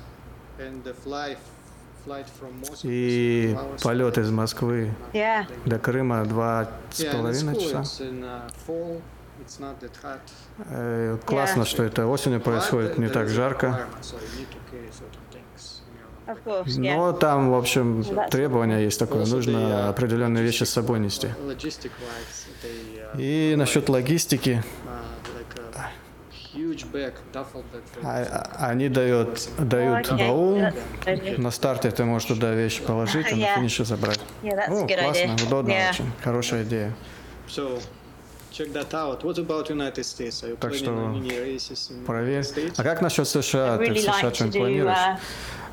И 2.83 3.55
полет 3.83 4.17
из 4.17 4.31
Москвы 4.31 4.91
Yeah. 5.13 5.45
до 5.65 5.77
Крыма 5.77 6.23
два 6.25 6.69
с 6.91 7.03
половиной 7.03 7.55
часа. 7.59 7.83
Э, 10.69 11.17
Классно, 11.25 11.65
что 11.65 11.83
это 11.83 12.07
осенью 12.07 12.39
происходит, 12.41 12.97
не 12.97 13.07
так 13.09 13.29
жарко. 13.29 13.67
Но 16.77 17.11
там, 17.13 17.49
в 17.49 17.55
общем, 17.55 18.03
требования 18.29 18.83
есть 18.83 18.99
такое. 18.99 19.25
Нужно 19.35 19.89
определенные 19.89 20.43
вещи 20.43 20.63
с 20.63 20.69
собой 20.69 20.99
нести. 20.99 21.29
И 23.17 23.55
насчет 23.57 23.89
логистики, 23.89 24.63
а- 28.03 28.23
а- 28.59 28.67
они 28.69 28.89
дают, 28.89 29.47
дают 29.57 30.05
баул. 30.27 30.57
На 31.37 31.51
старте 31.51 31.89
ты 31.91 32.05
можешь 32.05 32.27
туда 32.27 32.53
вещи 32.53 32.81
положить, 32.83 33.25
а 33.31 33.35
на 33.35 33.41
финише 33.55 33.85
забрать. 33.85 34.19
О, 34.67 34.85
классно, 35.03 35.47
удобно 35.47 35.73
очень. 35.91 36.11
Хорошая 36.23 36.63
идея. 36.63 36.95
Check 38.51 38.73
that 38.73 38.93
out. 38.93 39.23
What 39.23 39.37
about 39.37 39.69
United 39.69 40.03
States? 40.03 40.43
Are 40.43 40.49
you 40.49 40.55
Так 40.57 40.71
planning 40.71 40.77
что 40.79 40.91
Проверь. 42.05 42.41
United 42.41 42.43
States? 42.43 42.73
А 42.77 42.83
как 42.83 43.01
насчет 43.01 43.27
США? 43.27 43.75
I'd 43.75 43.79
Ты 43.79 43.85
в 43.85 43.89
really 43.89 44.01
США 44.01 44.11
like 44.11 44.33
do 44.51 44.59
планируешь? 44.59 44.97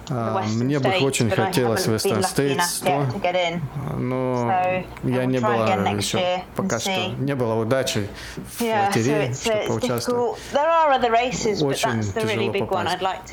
Uh, 0.08 0.38
А, 0.38 0.42
Мне 0.46 0.78
бы 0.78 0.90
очень 1.00 1.30
хотелось 1.30 1.86
Western 1.86 2.20
States 2.20 2.56
enough 2.56 2.58
yet 2.58 2.62
100, 2.62 2.88
to 2.90 3.20
get 3.22 3.34
in. 3.34 3.60
но 3.98 4.50
So, 4.50 5.10
я 5.10 5.24
не 5.24 5.38
next 5.38 5.96
еще 5.96 6.44
пока 6.54 6.78
что, 6.78 7.08
не 7.18 7.34
было 7.34 7.54
удачи 7.54 8.08
в 8.36 8.60
лотерее, 8.60 9.30
uh, 9.30 9.34
чтобы 9.34 9.56
it's 9.58 9.66
поучаствовать. 9.66 10.38
Очень 11.62 12.02
тяжело 12.02 12.52
попасть. 12.52 13.32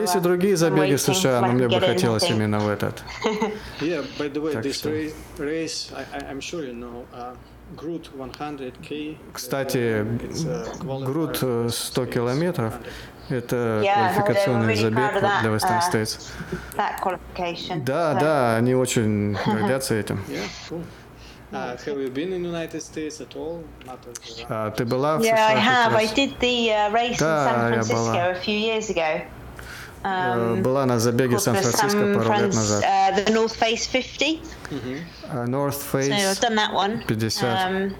Есть 0.00 0.14
и 0.14 0.18
uh, 0.18 0.20
другие 0.20 0.56
забеги 0.56 0.96
США, 0.96 1.40
но 1.40 1.48
мне 1.48 1.68
бы 1.68 1.80
хотелось 1.80 2.28
именно 2.30 2.58
в 2.60 2.68
этот. 2.68 3.02
Yeah, 3.80 4.04
by 4.18 4.32
the 4.32 4.40
way, 4.40 4.52
Так 4.52 4.64
this 4.64 4.74
что- 4.74 4.90
race, 4.90 5.14
race 5.38 5.92
I, 5.94 6.04
I, 6.18 6.32
I'm 6.32 6.40
sure 6.40 6.62
you 6.64 6.72
know, 6.74 7.04
uh, 7.12 7.34
Groot 7.76 8.10
100k. 8.16 9.16
Кстати, 9.32 10.06
uh, 10.06 11.04
Груд 11.04 11.36
for 11.36 11.66
э, 11.66 11.68
Western 11.68 11.70
100 11.70 12.06
States 12.06 12.12
километров 12.12 12.74
100.– 12.74 12.90
это 13.28 13.80
Yeah, 13.84 14.14
квалификационный 14.14 14.74
really 14.74 14.80
забег 14.82 15.22
that, 15.22 15.40
для 15.42 15.50
Western 15.50 15.78
uh, 15.78 15.88
States. 15.90 16.30
that 16.76 17.00
qualification. 17.00 17.84
Да, 17.84 18.12
So, 18.14 18.20
да, 18.20 18.56
они 18.56 18.74
очень 18.74 19.36
гордятся 19.46 19.94
этим. 19.94 20.22
Yeah, 20.28 20.44
cool. 20.68 20.82
Uh, 21.52 21.76
have 21.76 22.00
you 22.00 22.10
been 22.10 22.32
in 22.32 22.44
United 22.44 22.82
States 22.82 23.20
at 23.20 23.36
all? 23.36 23.62
Not 23.86 23.98
as 24.10 24.40
a 24.40 24.46
А 24.48 24.70
ты 24.72 24.84
была 24.84 25.16
в 25.16 25.22
Yeah, 25.22 25.34
I 25.34 25.54
США 25.54 25.60
have. 25.60 25.94
I 25.94 26.06
did 26.06 26.38
the 26.40 26.72
uh, 26.72 26.92
race 26.92 27.18
Да, 27.18 27.46
in 27.46 27.54
San 27.54 27.72
я 27.72 27.82
Francisco 27.82 27.94
была. 27.94 28.30
a 28.30 28.34
few 28.34 28.58
years 28.58 28.90
ago. 28.90 29.22
Э, 29.22 29.22
Um, 30.04 30.62
Была 30.62 30.86
на 30.86 31.00
забеге 31.00 31.36
Сан-Франциско 31.38 31.98
пару 32.14 32.32
лет 32.34 32.54
назад. 32.54 32.84
uh, 32.84 33.16
the 33.16 33.32
North 33.32 33.56
Face 33.58 33.86
50. 33.90 34.40
А 35.32 35.46
North 35.46 35.74
So 35.74 35.98
I've 35.98 36.08
Face 36.08 36.40
done 36.40 36.54
that 36.54 36.72
one. 36.72 37.02
50. 37.08 37.44
Um, 37.44 37.94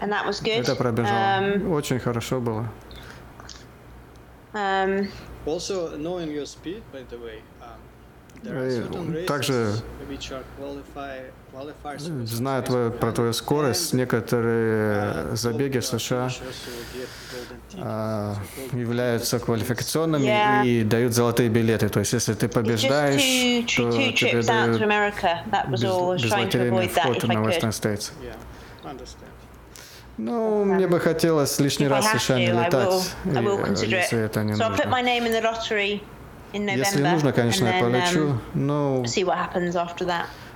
and 0.00 0.10
that 0.12 0.26
was 0.26 0.40
good. 0.40 0.60
Это 0.64 0.74
пробежал. 0.74 1.12
Um, 1.12 1.70
Очень 1.72 2.00
хорошо 2.00 2.40
было. 2.40 2.66
Также 9.26 9.74
which 10.08 10.32
are 10.32 10.42
qualify, 10.58 11.20
qualifiers 11.52 12.08
with 12.08 12.26
Зная 12.26 12.62
твою, 12.62 12.90
про 12.90 13.12
твою 13.12 13.32
скорость, 13.32 13.92
некоторые 13.92 15.32
uh, 15.32 15.36
забеги 15.36 15.78
в 15.78 15.82
uh, 15.82 15.98
США 15.98 16.30
а, 17.78 18.34
являются 18.72 19.38
квалификационными 19.38 20.26
Yeah. 20.26 20.66
и 20.66 20.84
дают 20.84 21.12
золотые 21.12 21.48
билеты. 21.48 21.88
То 21.88 22.00
есть, 22.00 22.12
если 22.12 22.34
ты 22.34 22.48
побеждаешь, 22.48 23.74
то 23.76 23.90
тебе 24.12 24.42
дают 24.42 24.80
безлотерейный 25.70 26.88
вход 26.88 27.22
на 27.24 27.32
Western. 27.34 27.70
States. 27.70 28.12
Yeah, 28.22 28.34
understand. 28.84 29.39
Ну, 30.20 30.64
мне 30.64 30.86
бы 30.86 31.00
хотелось 31.00 31.58
лишний 31.58 31.88
раз 31.88 32.04
will, 32.06 32.36
летать, 32.38 33.12
I 33.24 33.30
will 33.42 33.84
и, 33.84 33.86
э, 33.86 33.98
если 33.98 34.20
это 34.20 34.44
не 34.44 34.52
So 34.52 34.68
I'll 34.68 34.76
put 34.76 34.86
my 34.88 35.02
нужно. 35.02 35.08
name 35.08 35.26
in 35.26 35.32
the 35.32 35.42
lottery 35.42 36.02
in 36.52 36.66
November. 36.66 36.76
Если 36.78 37.02
нужно, 37.02 37.32
конечно, 37.32 37.66
я 37.66 37.80
полечу. 37.80 38.18
um, 38.20 38.38
Ну. 38.54 39.04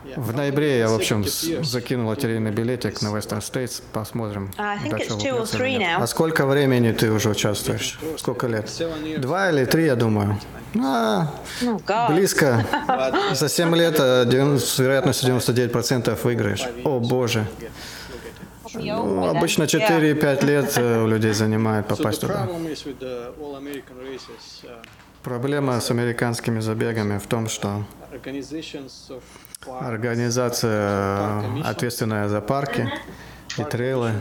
Yeah, 0.04 0.20
в 0.20 0.36
ноябре 0.36 0.80
я, 0.80 0.88
в 0.88 0.94
общем, 0.94 1.24
закинул 1.64 2.08
лотерейный 2.08 2.50
билетик 2.50 3.00
на 3.00 3.08
Western 3.08 3.38
States. 3.40 3.82
Посмотрим. 3.92 4.52
Дальше. 4.58 5.14
А 5.96 6.06
сколько 6.06 6.44
времени 6.44 6.92
ты 6.92 7.10
уже 7.10 7.30
участвуешь? 7.30 7.98
Сколько 8.18 8.46
лет? 8.46 8.70
Два 9.18 9.50
или 9.50 9.64
три, 9.64 9.86
я 9.86 9.96
думаю. 9.96 10.38
А, 10.78 11.30
Oh 11.62 11.82
God. 11.86 12.12
близко. 12.12 12.66
За 13.32 13.48
7 13.48 13.74
лет 13.76 13.94
90 13.94 14.66
с 14.66 14.78
вероятностью 14.78 15.34
99% 15.36 16.18
выиграешь. 16.22 16.66
О 16.84 16.98
боже. 17.00 17.38
you'll 17.38 17.60
get, 17.60 17.70
you'll 18.10 18.18
get 18.18 18.26
it. 18.26 18.63
Ну, 18.74 19.26
обычно 19.26 19.64
4-5 19.64 20.44
лет 20.44 20.72
э, 20.76 21.02
у 21.02 21.06
людей 21.06 21.32
занимает 21.32 21.86
попасть 21.86 22.20
туда. 22.20 22.46
uh, 22.46 23.34
Проблема 25.22 25.80
с 25.80 25.90
американскими 25.90 26.60
забегами 26.60 27.18
в 27.18 27.26
том, 27.26 27.48
что 27.48 27.84
организация, 29.80 31.42
э, 31.42 31.62
ответственная 31.64 32.28
за 32.28 32.40
парки 32.40 32.90
и 33.56 33.64
трейлы, 33.64 34.12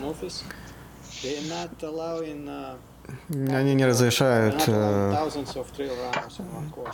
uh, 1.24 2.76
они 3.50 3.74
не 3.76 3.86
разрешают 3.86 4.64
э, 4.68 5.30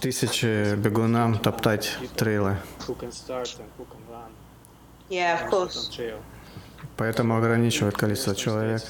тысячи 0.01 0.75
бегунам 0.75 1.37
топтать 1.37 1.97
трейлы. 2.15 2.57
Yeah, 5.09 5.43
of 5.43 5.49
course. 5.49 5.89
Поэтому 6.99 7.37
ограничивают 7.37 7.95
количество 7.95 8.35
человек. 8.35 8.81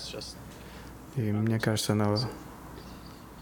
И 1.15 1.21
мне 1.21 1.59
кажется, 1.59 1.93
на 1.93 2.15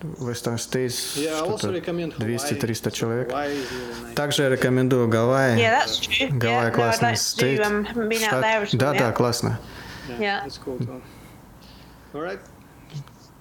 Western 0.02 0.58
States 0.58 1.16
Yeah, 1.16 1.38
I 1.38 1.42
also 1.42 1.58
что-то 1.58 1.74
recommend 1.74 2.18
Hawaii. 2.18 2.36
200-300 2.36 2.92
человек. 2.92 3.34
Также 4.14 4.44
я 4.44 4.50
рекомендую 4.50 5.08
Гавайи. 5.08 5.58
Yeah. 5.58 6.38
Гавайи 6.38 6.70
yeah, 6.70 6.72
классный 6.72 7.16
стейт. 7.16 7.62
Um, 7.62 8.14
штат. 8.14 8.70
Да, 8.74 8.94
да, 8.94 9.12
классно. 9.14 9.60
Cool 10.10 11.02
right. 12.14 12.40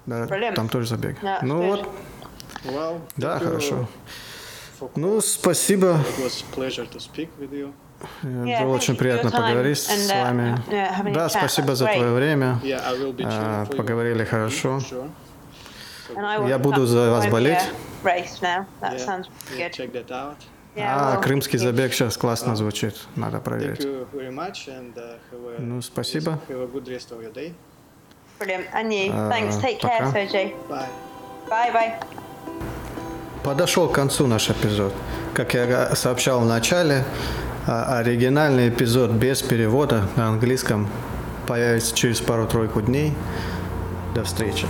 Да, 0.05 0.25
Brilliant. 0.25 0.55
там 0.55 0.69
тоже 0.69 0.87
забег. 0.87 1.17
Ну 1.41 1.61
вот, 1.61 1.89
Well, 2.63 3.01
да, 3.17 3.39
хорошо. 3.39 3.87
Ну, 4.95 5.19
спасибо. 5.21 5.99
Э, 8.23 8.63
Было 8.63 8.75
очень 8.75 8.95
приятно 8.95 9.31
поговорить 9.31 9.77
and, 9.77 9.97
с 9.97 10.11
uh, 10.11 10.23
вами. 10.23 11.13
Да, 11.13 11.29
спасибо 11.29 11.75
за 11.75 11.85
твое 11.85 12.11
время. 12.11 12.59
А. 13.23 13.65
Поговорили 13.65 14.23
хорошо. 14.23 14.79
Я 16.47 16.57
буду 16.59 16.85
за 16.85 17.11
вас 17.11 17.27
болеть. 17.27 17.59
А, 20.79 21.17
крымский 21.17 21.57
забег 21.57 21.91
сейчас 21.93 22.17
классно 22.17 22.55
звучит. 22.55 22.95
Надо 23.15 23.39
проверить. 23.39 23.83
uh, 23.83 25.55
Ну, 25.57 25.81
спасибо. 25.81 26.39
Uh, 26.47 26.67
пока. 31.49 31.97
Подошел 33.43 33.89
к 33.89 33.93
концу 33.93 34.27
наш 34.27 34.49
эпизод. 34.49 34.93
Как 35.33 35.53
я 35.53 35.95
сообщал 35.95 36.41
в 36.41 36.45
начале, 36.45 37.03
а, 37.03 37.46
оригинальный 37.67 38.69
эпизод 38.69 39.11
без 39.11 39.41
перевода 39.41 40.07
на 40.15 40.29
английском 40.29 40.87
появится 41.47 41.93
через 41.95 42.21
пару-тройку 42.21 42.81
дней. 42.81 43.13
До 44.15 44.23
встречи. 44.23 44.65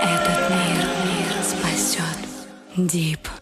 Этот 0.00 0.50
мир, 0.50 0.84
мир 1.04 1.42
спасет. 1.42 2.02
Deep. 2.76 3.35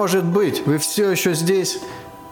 Может 0.00 0.24
быть, 0.24 0.66
вы 0.66 0.78
все 0.78 1.10
еще 1.10 1.34
здесь? 1.34 1.78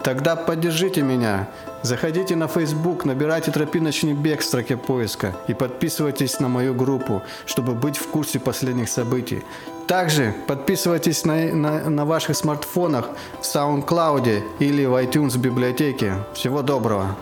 Тогда 0.02 0.36
поддержите 0.36 1.02
меня. 1.02 1.50
Заходите 1.82 2.34
на 2.34 2.48
Facebook, 2.48 3.04
набирайте 3.04 3.50
«Тропиночный 3.50 4.14
бег» 4.14 4.40
в 4.40 4.44
строке 4.44 4.78
поиска 4.78 5.36
и 5.48 5.52
подписывайтесь 5.52 6.40
на 6.40 6.48
мою 6.48 6.72
группу, 6.72 7.22
чтобы 7.44 7.74
быть 7.74 7.98
в 7.98 8.08
курсе 8.08 8.40
последних 8.40 8.88
событий. 8.88 9.42
Также 9.86 10.34
подписывайтесь 10.46 11.26
на, 11.26 11.54
на, 11.54 11.90
на 11.90 12.06
ваших 12.06 12.38
смартфонах 12.38 13.10
в 13.42 13.44
SoundCloud 13.44 14.44
или 14.60 14.86
в 14.86 14.94
iTunes 14.94 15.36
библиотеке. 15.36 16.14
Всего 16.32 16.62
доброго! 16.62 17.18